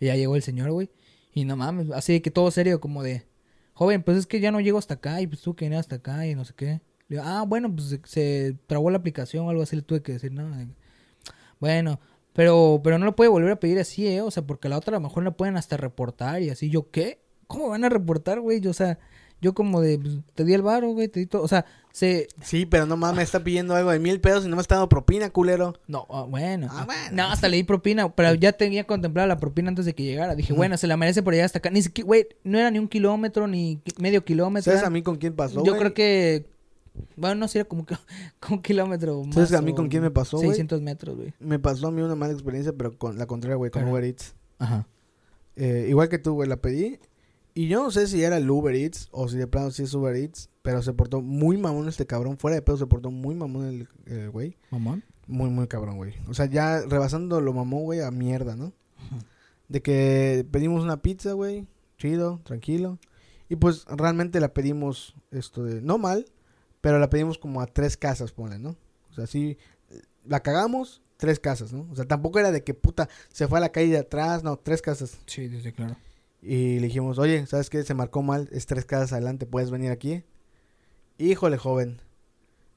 [0.00, 0.90] ya llegó el señor, güey,
[1.32, 3.26] y no mames, así que todo serio, como de,
[3.74, 5.96] joven, pues es que ya no llego hasta acá y pues tú que vienes hasta
[5.96, 6.80] acá y no sé qué.
[7.08, 10.02] Le digo, ah, bueno, pues se, se trabó la aplicación o algo así, le tuve
[10.02, 10.50] que decir, no.
[11.60, 12.00] Bueno,
[12.36, 14.20] pero, pero no lo puede volver a pedir así, ¿eh?
[14.20, 16.68] O sea, porque la otra a lo mejor la pueden hasta reportar y así.
[16.68, 17.18] ¿Yo qué?
[17.46, 18.60] ¿Cómo van a reportar, güey?
[18.60, 18.98] Yo, o sea,
[19.40, 21.42] yo como de, pues, te di el varo, güey, te di todo.
[21.42, 22.28] O sea, se...
[22.42, 24.90] Sí, pero no mames, está pidiendo algo de mil pesos y no me está dando
[24.90, 25.72] propina, culero.
[25.86, 26.68] No, ah, bueno.
[26.70, 27.08] Ah, bueno.
[27.12, 30.34] No, hasta le di propina, pero ya tenía contemplada la propina antes de que llegara.
[30.34, 31.70] Dije, bueno, se la merece por llegar hasta acá.
[31.70, 34.72] Ni siquiera, güey, no era ni un kilómetro, ni medio kilómetro.
[34.72, 35.78] ¿Sabes a mí con quién pasó, Yo güey?
[35.78, 36.46] creo que,
[37.16, 37.96] bueno, no como, que-
[38.40, 39.34] como un kilómetro más.
[39.34, 40.48] ¿Sabes a mí con quién me pasó, güey?
[40.50, 41.34] 600 metros, güey.
[41.38, 44.34] Me pasó a mí una mala experiencia, pero con la contraria, güey, con Uber Eats.
[44.58, 44.86] Ajá.
[45.56, 46.98] Eh, igual que tú, güey, la pedí.
[47.54, 49.94] Y yo no sé si era el Uber Eats o si de plano sí es
[49.94, 50.50] Uber Eats.
[50.62, 52.36] Pero se portó muy mamón este cabrón.
[52.38, 54.56] Fuera de pedo se portó muy mamón el el güey.
[54.70, 55.02] Mamón.
[55.26, 56.14] muy, muy cabrón, güey.
[56.28, 58.72] O sea, ya rebasando lo mamón, güey, a mierda, ¿no?
[59.68, 61.66] De que pedimos una pizza, güey.
[61.98, 62.98] Chido, tranquilo.
[63.48, 66.26] Y pues realmente la pedimos, esto de, no mal,
[66.86, 68.76] pero la pedimos como a tres casas, ponle, ¿no?
[69.10, 69.58] O sea, sí,
[70.24, 71.88] la cagamos, tres casas, ¿no?
[71.90, 74.56] O sea, tampoco era de que puta se fue a la calle de atrás, no,
[74.56, 75.18] tres casas.
[75.26, 75.96] Sí, sí, claro.
[76.40, 77.82] Y le dijimos, oye, ¿sabes qué?
[77.82, 80.22] Se marcó mal, es tres casas adelante, ¿puedes venir aquí?
[81.18, 82.00] Híjole, joven.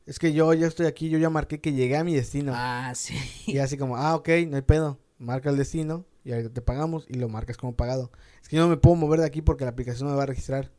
[0.08, 2.54] Es que yo ya estoy aquí, yo ya marqué que llegué a mi destino.
[2.56, 3.14] Ah, sí.
[3.46, 4.98] Y así como, ah, ok, no hay pedo.
[5.20, 8.10] Marca el destino y ahorita te pagamos y lo marcas como pagado.
[8.42, 10.24] Es que yo no me puedo mover de aquí porque la aplicación no me va
[10.24, 10.72] a registrar.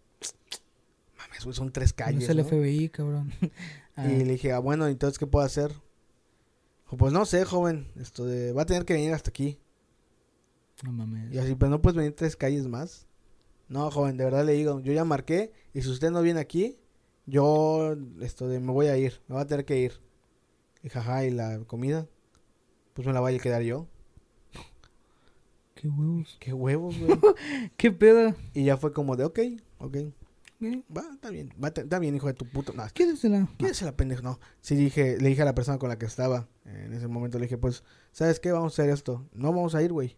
[1.41, 2.23] Mames, güey, son tres No calles.
[2.25, 2.45] es el ¿no?
[2.45, 3.33] FBI, cabrón.
[3.97, 5.71] Ah, Y le dije, ah, bueno, entonces, ¿qué puedo hacer?
[6.85, 7.91] Dijo, Pues no sé, joven.
[8.01, 9.59] Esto de, va a tener que venir hasta aquí.
[10.85, 11.33] no mames.
[11.33, 13.07] Y así, pero no puedes venir tres calles más.
[13.69, 16.77] No, joven, de verdad le digo, yo ya marqué y si usted no viene aquí,
[17.27, 19.93] yo esto de me voy a ir, me voy a tener que ir.
[20.83, 22.09] Y jaja, y la comida,
[22.95, 23.87] pues me la voy a quedar yo.
[25.77, 26.37] Qué huevos.
[26.41, 27.19] Qué huevos, güey.
[27.77, 28.35] ¿Qué pedo?
[28.53, 29.39] y ya fue como de, ok,
[29.79, 29.97] ok,
[30.63, 32.73] Va, está bien, va, está bien, hijo de tu puta.
[32.75, 33.49] No, Quédesela.
[33.57, 34.21] ¿Quién es la pendeja?
[34.23, 34.39] No.
[34.61, 36.49] Sí, dije, le dije a la persona con la que estaba.
[36.67, 37.83] En ese momento le dije, pues,
[38.13, 38.53] ¿sabes qué?
[38.53, 39.27] Vamos a hacer esto.
[39.33, 40.17] No vamos a ir, güey.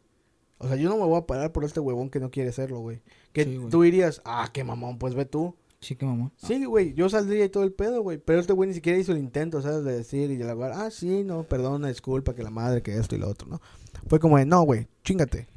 [0.58, 2.80] O sea, yo no me voy a parar por este huevón que no quiere hacerlo,
[2.80, 3.02] güey.
[3.32, 5.56] Que Sí, tú dirías, ah, qué mamón, pues ve tú.
[5.80, 6.32] Sí, qué mamón.
[6.36, 8.18] Sí, güey, yo saldría y todo el pedo, güey.
[8.18, 9.84] Pero este güey ni siquiera hizo el intento, ¿sabes?
[9.84, 13.16] De decir y de la ah, sí, no, perdona, disculpa, que la madre, que esto
[13.16, 13.60] y lo otro, ¿no?
[14.08, 15.48] Fue como de, no, güey, chingate.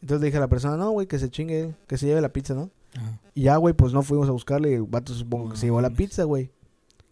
[0.00, 2.32] Entonces le dije a la persona, no, güey, que se chingue, que se lleve la
[2.32, 2.70] pizza, ¿no?
[2.96, 3.20] Ajá.
[3.34, 5.90] Y ya, güey, pues no fuimos a buscarle el vato supongo que se llevó la
[5.90, 6.50] pizza, güey.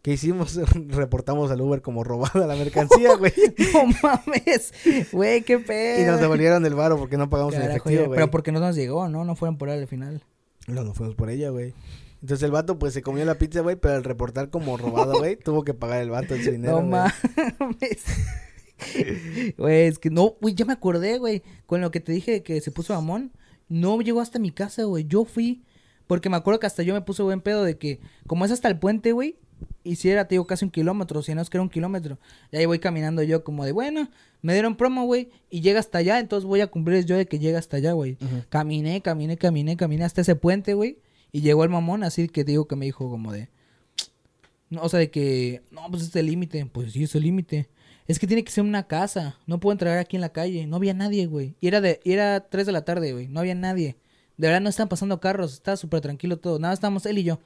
[0.03, 0.55] ¿Qué hicimos?
[0.89, 3.33] Reportamos al Uber como robada la mercancía, güey.
[3.73, 4.73] No mames.
[5.13, 6.03] Güey, qué pedo.
[6.03, 8.07] y nos devolvieron el varo porque no pagamos Carajo, efectivo, ya.
[8.09, 8.17] güey.
[8.19, 9.25] Pero porque no nos llegó, ¿no?
[9.25, 10.23] No fueron por él al final.
[10.67, 11.73] No, no fuimos por ella, güey.
[12.21, 15.37] Entonces el vato pues se comió la pizza, güey, pero al reportar como robado, güey,
[15.45, 16.83] tuvo que pagar el vato ese dinero.
[16.83, 18.05] No mames.
[19.57, 21.43] Güey, es que no, güey, ya me acordé, güey.
[21.67, 23.33] Con lo que te dije que se puso mamón.
[23.69, 25.05] No llegó hasta mi casa, güey.
[25.05, 25.65] Yo fui.
[26.07, 28.69] Porque me acuerdo que hasta yo me puse buen pedo de que, como es hasta
[28.69, 29.37] el puente, güey.
[29.83, 32.19] Y si era, te digo, casi un kilómetro, si no es que era un kilómetro.
[32.51, 34.11] Y ahí voy caminando yo como de, bueno,
[34.43, 35.31] me dieron promo, güey.
[35.51, 38.17] Y llega hasta allá, entonces voy a cumplir yo de que llega hasta allá, güey.
[38.49, 40.99] Caminé, caminé, caminé, caminé hasta ese puente, güey.
[41.33, 43.49] Y llegó el mamón, así que te digo que me dijo como de...
[44.71, 45.63] No, o sea, de que...
[45.71, 46.65] No, pues es el límite.
[46.67, 47.69] Pues sí, es el límite.
[48.07, 49.39] Es que tiene que ser una casa.
[49.47, 50.67] No puedo entrar aquí en la calle.
[50.67, 51.57] No había nadie, güey.
[51.61, 52.01] Y era de...
[52.05, 53.29] y era 3 de la tarde, güey.
[53.29, 53.97] No había nadie.
[54.37, 55.55] De verdad no estaban pasando carros.
[55.55, 56.59] Estaba súper tranquilo todo.
[56.59, 57.39] Nada, estábamos él y yo.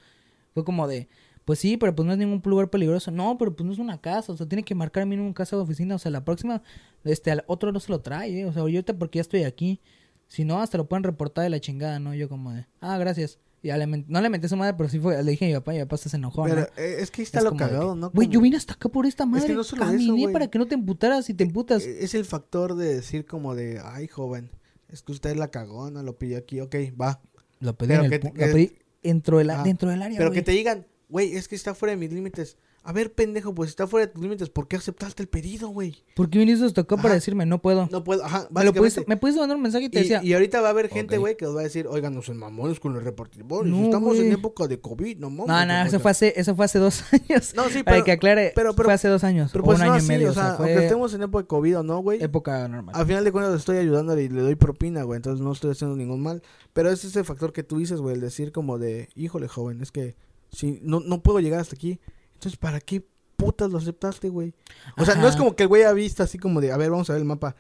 [0.55, 1.09] Fue como de...
[1.45, 3.11] Pues sí, pero pues no es ningún lugar peligroso.
[3.11, 4.33] No, pero pues no es una casa.
[4.33, 5.95] O sea, tiene que marcar mínimo un casa de oficina.
[5.95, 6.63] O sea, la próxima...
[7.05, 8.45] Este, al otro no se lo trae, eh.
[8.45, 9.81] O sea, yo ahorita porque ya estoy aquí.
[10.27, 12.15] Si no, hasta lo pueden reportar de la chingada, ¿no?
[12.15, 12.67] Yo como de...
[12.81, 13.39] Ah, gracias.
[13.63, 15.23] Y le no le menté a su madre, pero sí fue...
[15.23, 16.55] Le dije a mi papá y mi papá se enojó, ¿no?
[16.55, 18.11] Pero eh, es que ahí está Es lo cagado, que, ¿no?
[18.11, 19.53] Güey, yo vine hasta acá por esta madre.
[19.55, 21.85] no solo Caminé para que no te emputaras y te emputas.
[21.85, 24.51] Eh, Es el factor de decir como de, ay, joven,
[24.89, 27.21] es que usted la cagó, no lo pidió aquí, ok, va.
[27.61, 28.73] lo pedí, pero en el que- pu- que- lo pedí
[29.03, 30.41] dentro, del, Ah, dentro del área, Pero güey.
[30.41, 32.57] que te digan, güey, es que está fuera de mis límites.
[32.89, 35.95] A ver, pendejo, pues está fuera de tus límites, ¿por qué aceptaste el pedido, güey?
[36.17, 37.87] ¿Por qué viniste hasta acá para decirme no puedo?
[37.93, 40.21] No puedo, ajá, me, lo pudiste, me pudiste mandar un mensaje y te Y, decía...
[40.25, 42.39] y ahorita va a haber gente, güey, que os va a decir, oigan, no son
[42.39, 43.71] mamones con los repartidores.
[43.71, 45.49] No, Estamos en época de COVID, no mames.
[45.49, 47.53] no, no, eso fue, hace, eso fue hace dos años.
[47.55, 49.51] No, sí, para pero- que aclare, pero- pero- fue hace dos años.
[49.53, 50.31] Pero pues un no año y medio.
[50.31, 52.23] o sea, fue aunque estemos en época de COVID o no, güey.
[52.23, 52.95] época normal.
[52.97, 55.19] Al final de cuentas estoy ayudándole y le doy propina, güey.
[55.19, 56.43] Entonces no estoy haciendo ningún mal.
[56.73, 58.15] Pero es ese factor que tú dices, güey.
[58.15, 60.17] El decir como de, híjole, joven, es que
[60.51, 62.01] si no, no puedo llegar hasta aquí.
[62.39, 63.05] Entonces, ¿para qué
[63.37, 64.55] putas lo aceptaste, güey?
[64.97, 66.91] O sea, no es como que el güey ha visto así como de, a ver,
[66.91, 67.57] vamos a ver el mapa.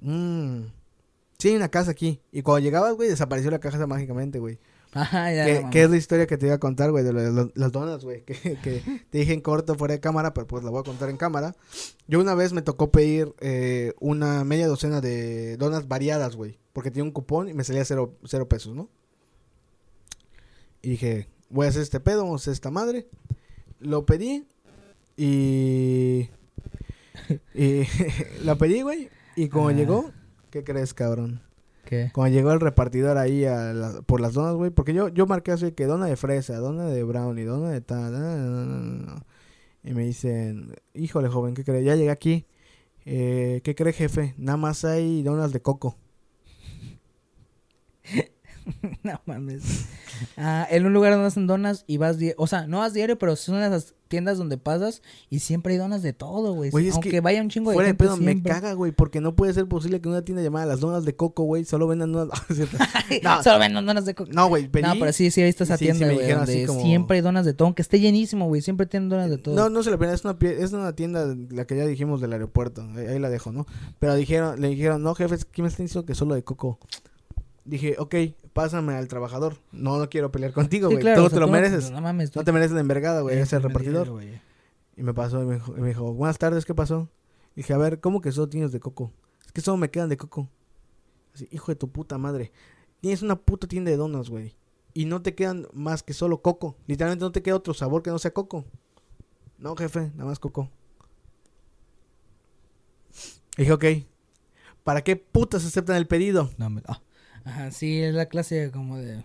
[0.00, 0.64] Mmm.
[1.38, 2.20] Sí, hay una casa aquí.
[2.30, 4.58] Y cuando llegabas, güey, desapareció la caja mágicamente, güey.
[4.92, 5.44] Ajá, ya.
[5.46, 7.52] Que, que es la historia que te iba a contar, güey, de lo de lo-
[7.54, 8.22] las donas, güey.
[8.24, 11.08] Que, que te dije en corto fuera de cámara, pero pues la voy a contar
[11.08, 11.54] en cámara.
[12.06, 16.58] Yo una vez me tocó pedir eh, una media docena de donas variadas, güey.
[16.74, 18.88] Porque tenía un cupón y me salía cero, cero pesos, ¿no?
[20.82, 23.06] Y dije, voy a hacer este pedo, vamos a hacer esta madre.
[23.80, 24.44] Lo pedí
[25.16, 26.28] y...
[27.54, 27.82] Y
[28.44, 29.08] lo pedí, güey.
[29.36, 29.72] Y como Ah.
[29.72, 30.10] llegó,
[30.50, 31.42] ¿qué crees, cabrón?
[31.84, 32.10] ¿Qué?
[32.12, 35.52] Cuando llegó el repartidor ahí a la- por las donas, güey, porque yo, yo marqué
[35.52, 38.12] así que dona de fresa, dona de brownie, dona de tal,
[39.06, 39.24] no,
[39.84, 41.82] y me dicen, híjole joven, ¿qué cree?
[41.84, 42.46] Ya llegué aquí,
[43.06, 44.34] eh, ¿qué cree jefe?
[44.36, 45.96] Nada más hay donas de coco.
[49.02, 49.86] no mames.
[50.36, 52.36] Ah, en un lugar donde hacen donas y vas diario.
[52.38, 56.02] O sea, no vas diario, pero son esas tiendas donde pasas y siempre hay donas
[56.02, 56.70] de todo, güey.
[56.90, 59.36] Aunque que vaya un chingo de Fuera de gente pedo, me caga, güey, porque no
[59.36, 62.40] puede ser posible que una tienda llamada Las Donas de Coco, güey, solo vendan donas...
[63.22, 63.42] No.
[63.42, 64.30] Solo venden donas de coco.
[64.32, 64.64] no, güey.
[64.64, 67.44] No, pero sí, sí he visto esa sí, tienda, güey, donde como- siempre hay donas
[67.44, 67.66] de todo.
[67.66, 68.62] Aunque esté llenísimo, güey.
[68.62, 69.54] Siempre tienen donas de todo.
[69.54, 72.32] No, no se la pena, es una, es una tienda, la que ya dijimos del
[72.32, 73.66] aeropuerto, ahí, ahí la dejo, ¿no?
[73.98, 76.78] Pero dijeron, le dijeron, no, jefe, ¿qué me están diciendo que solo de coco?
[77.68, 78.14] Dije, ok,
[78.54, 81.40] pásame al trabajador, no, no quiero pelear contigo, Sí, güey, claro, tú o sea, te
[81.40, 82.34] lo no- mereces, No, mames.
[82.34, 84.10] no te mereces la envergada, güey, es el repartidor.
[84.96, 87.10] Y me pasó, y me dijo, y me dijo, buenas tardes, ¿qué pasó?
[87.54, 89.12] Dije, a ver, ¿cómo que solo tienes de coco?
[89.44, 90.48] Es que solo me quedan de coco.
[91.34, 92.52] Así, hijo de tu puta madre,
[93.02, 94.56] tienes una puta tienda de donas, güey,
[94.94, 98.08] y no te quedan más que solo coco, literalmente no te queda otro sabor que
[98.10, 98.64] no sea coco.
[99.58, 100.70] No, jefe, nada más coco.
[103.58, 103.84] Dije, ok.
[104.84, 106.50] ¿Para qué putas aceptan el pedido?
[106.56, 107.02] No, me- ah.
[107.48, 109.22] Ajá, sí, es la clase como de...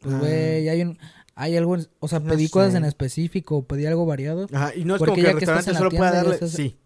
[0.00, 0.18] Pues, Ah.
[0.18, 0.98] güey, hay un...
[1.34, 1.76] Hay algo...
[2.00, 4.46] O sea, No pedí cosas en específico, pedí algo variado.
[4.52, 6.34] Ajá, y no es Porque como que ya el restaurante solo pueda tienda, ya darle.
[6.34, 6.76] estás- Sí.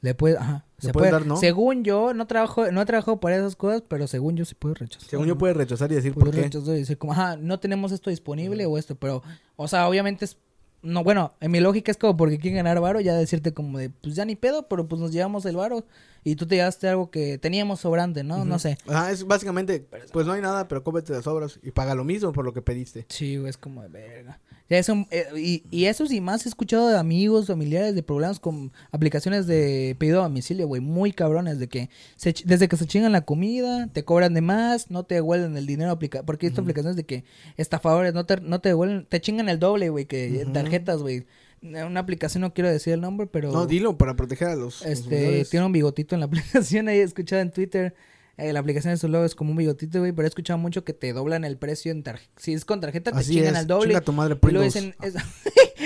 [0.00, 0.38] Le puede...
[0.38, 0.64] Ajá.
[0.80, 1.36] ¿Le Se puede dar no?
[1.36, 4.74] Según yo, no trabajo, no he trabajado para esas cosas, pero según yo sí puedo
[4.74, 5.10] rechazar.
[5.10, 6.40] Según yo puede rechazar y decir Puedo por qué.
[6.44, 9.22] rechazar y decir como, ajá, no tenemos esto disponible o esto, pero...
[9.56, 10.38] O sea, obviamente es...
[10.82, 13.90] No, bueno, en mi lógica es como porque quieren ganar varo, ya decirte como de,
[13.90, 15.84] pues ya ni pedo, pero pues nos llevamos el varo
[16.24, 18.44] y tú te llevaste algo que teníamos sobrante, ¿no?
[18.44, 18.78] No sé.
[18.88, 22.32] Ajá, es básicamente, pues no hay nada, pero cómete las obras y paga lo mismo
[22.32, 23.06] por lo que pediste.
[23.08, 24.40] Sí, es como de verga.
[24.68, 28.04] Ya es un- eh, y, y eso sí, más he escuchado de amigos, familiares, de
[28.04, 32.76] problemas con aplicaciones de pedido a domicilio, güey, muy cabrones, de que se desde que
[32.76, 36.46] se chingan la comida, te cobran de más, no te devuelven el dinero aplicado, porque
[36.46, 37.24] estas aplicaciones de que
[37.56, 41.26] estafadores no te, no te devuelven, te chingan el doble, güey, que tarjetas, güey.
[41.62, 43.52] Una aplicación, no quiero decir el nombre, pero...
[43.52, 44.84] No, dilo para proteger a los.
[44.86, 47.94] Este, tiene un bigotito en la aplicación ahí he escuchado en Twitter.
[48.38, 50.82] Eh, la aplicación de su logo es como un bigotito, güey, pero he escuchado mucho
[50.84, 52.32] que te doblan el precio en tarjeta.
[52.38, 53.60] Si es con tarjeta, te Así chingan es.
[53.60, 53.88] al doble.
[53.88, 54.72] Chinga tu madre, y Pringles.
[54.72, 54.94] dicen...
[55.02, 55.14] es-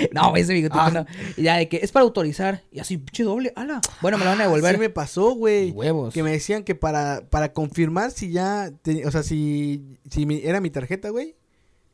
[0.13, 0.91] no, ese bigotito Ah.
[0.91, 1.05] no.
[1.35, 2.63] Y ya de que es para autorizar.
[2.71, 3.81] Y así, pinche doble, ala.
[4.01, 4.75] Bueno, me lo van a devolver.
[4.75, 5.71] Sí me pasó, güey.
[5.71, 6.13] Huevos.
[6.13, 10.39] Que me decían que para, para confirmar si ya, te- o sea, si, si mi-
[10.41, 11.35] era mi tarjeta, güey,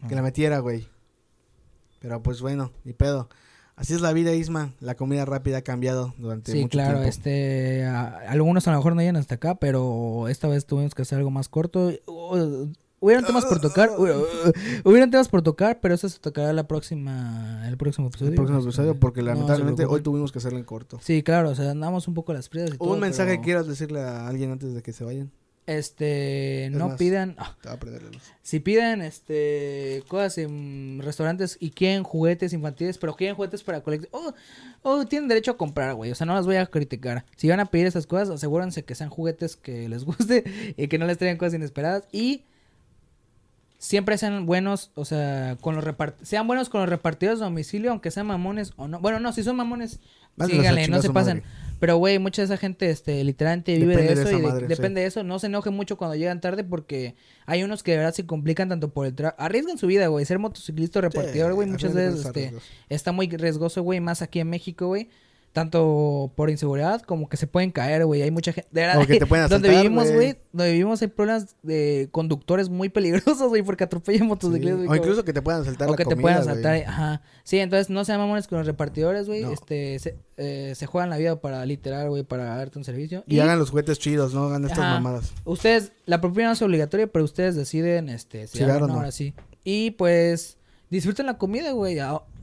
[0.07, 0.87] que la metiera, güey.
[1.99, 3.29] Pero pues bueno, ni pedo.
[3.81, 4.73] Así es la vida, Isma.
[4.79, 7.09] La comida rápida ha cambiado durante Sí, mucho claro, tiempo.
[7.09, 11.01] este, a- algunos a lo mejor no llegan hasta acá, pero esta vez tuvimos que
[11.01, 11.89] hacer algo más corto.
[12.05, 12.67] Uh,
[12.99, 14.51] hubieran temas por tocar, uh, uh,
[14.87, 18.29] hubieran temas por tocar, pero eso se tocará la próxima, el próximo episodio.
[18.29, 20.99] El próximo episodio, porque No, se lamentablemente hoy tuvimos que hacerlo en corto.
[21.01, 23.41] Sí, claro, o sea, andamos un poco a las prisas y todo, ¿Un mensaje pero,
[23.41, 25.31] que quieras decirle a alguien antes de que se vayan?
[25.67, 26.97] Este, Es no más.
[26.97, 27.77] pidan, ah, Te a
[28.41, 34.09] si piden, este, cosas en restaurantes y quieren juguetes infantiles, pero quieren juguetes para colección,
[34.11, 34.33] oh,
[34.81, 37.25] oh, tienen derecho a comprar, güey, o sea, no las voy a criticar.
[37.37, 40.43] Si van a pedir esas cosas, asegúrense que sean juguetes que les guste
[40.77, 42.43] y que no les traigan cosas inesperadas y
[43.77, 47.91] siempre sean buenos, o sea, con los repart sean buenos con los repartidores de domicilio,
[47.91, 48.99] aunque sean mamones o no.
[48.99, 49.99] Bueno, no, si son mamones,
[50.39, 51.37] síganle, no se pasen.
[51.37, 51.60] madre.
[51.81, 54.67] Pero, güey, mucha de esa gente, este, literalmente vive Depende de eso y de- madre,
[54.67, 55.23] depende de eso.
[55.23, 57.15] No se enoje mucho cuando llegan tarde porque
[57.47, 59.41] hay unos que de verdad se complican tanto por el trabajo.
[59.41, 60.23] Arriesgan su vida, güey.
[60.23, 62.53] Ser motociclista o repartidor, güey, Sí, muchas veces, este,
[62.89, 65.09] está muy riesgoso, güey, más aquí en México, güey.
[65.53, 68.21] Tanto por inseguridad como que se pueden caer, güey.
[68.21, 68.69] Hay mucha gente.
[68.71, 70.37] De verdad, que te pueden donde asaltar, vivimos, güey.
[70.53, 74.27] donde vivimos hay problemas de conductores muy peligrosos, güey, porque atropellan Sí.
[74.27, 74.77] motociclistas.
[74.77, 76.75] güey, O incluso que te puedan saltar o la que te puedan asaltar.
[76.87, 77.21] Ajá.
[77.43, 79.41] Sí, entonces no sean mamones con los repartidores, güey.
[79.41, 79.51] No.
[79.51, 83.25] Este, se, eh, se juegan la vida para literal, güey, para darte un servicio.
[83.27, 84.93] Y, hagan los juguetes chidos, no hagan estas Ajá.
[85.01, 85.33] mamadas.
[85.43, 89.11] Ustedes, la propina no es obligatoria, pero ustedes deciden, este, si Sí, claro, no, ahora
[89.11, 89.33] sí.
[89.65, 90.57] Y pues,
[90.89, 91.97] disfruten la comida, güey.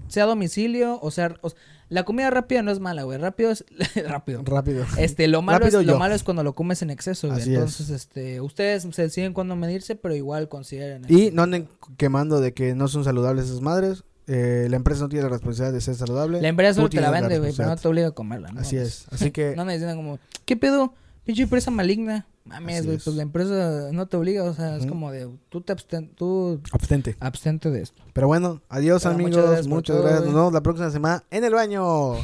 [0.08, 1.52] Sea a domicilio, o sea, o-
[1.88, 3.18] la comida rápida no es mala, güey.
[3.18, 3.64] Rápido es
[4.08, 4.42] rápido.
[4.44, 4.84] Rápido.
[4.98, 7.40] Este, lo malo, Rápido es, lo malo es cuando lo comes en exceso, güey.
[7.40, 7.56] Así es.
[7.56, 11.02] Entonces, este, ustedes se deciden cuándo medirse, pero igual consideren.
[11.08, 14.04] Y no anden quemando de que no son saludables esas madres.
[14.26, 16.42] Eh, la empresa no tiene la responsabilidad de ser saludable.
[16.42, 18.60] La empresa solo te la vende, güey, pero no te obliga a comerla, ¿no?
[18.60, 19.06] Así Pues, es.
[19.12, 20.92] Así que No me dicen como, ¿qué pedo?
[21.24, 22.26] Pinche empresa maligna.
[22.48, 23.04] Mames, güey, es.
[23.04, 26.60] pues la empresa no te obliga, o sea, es como de, tú te absten, tú
[26.72, 27.16] abstente.
[27.20, 28.02] abstente de esto.
[28.12, 29.36] Pero bueno, adiós muchas amigos.
[29.36, 30.24] gracias Muchas gracias.
[30.24, 32.14] Nos vemos la próxima semana en el baño.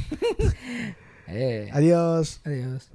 [1.27, 2.43] Eh, Adiós.
[2.45, 2.91] adiós.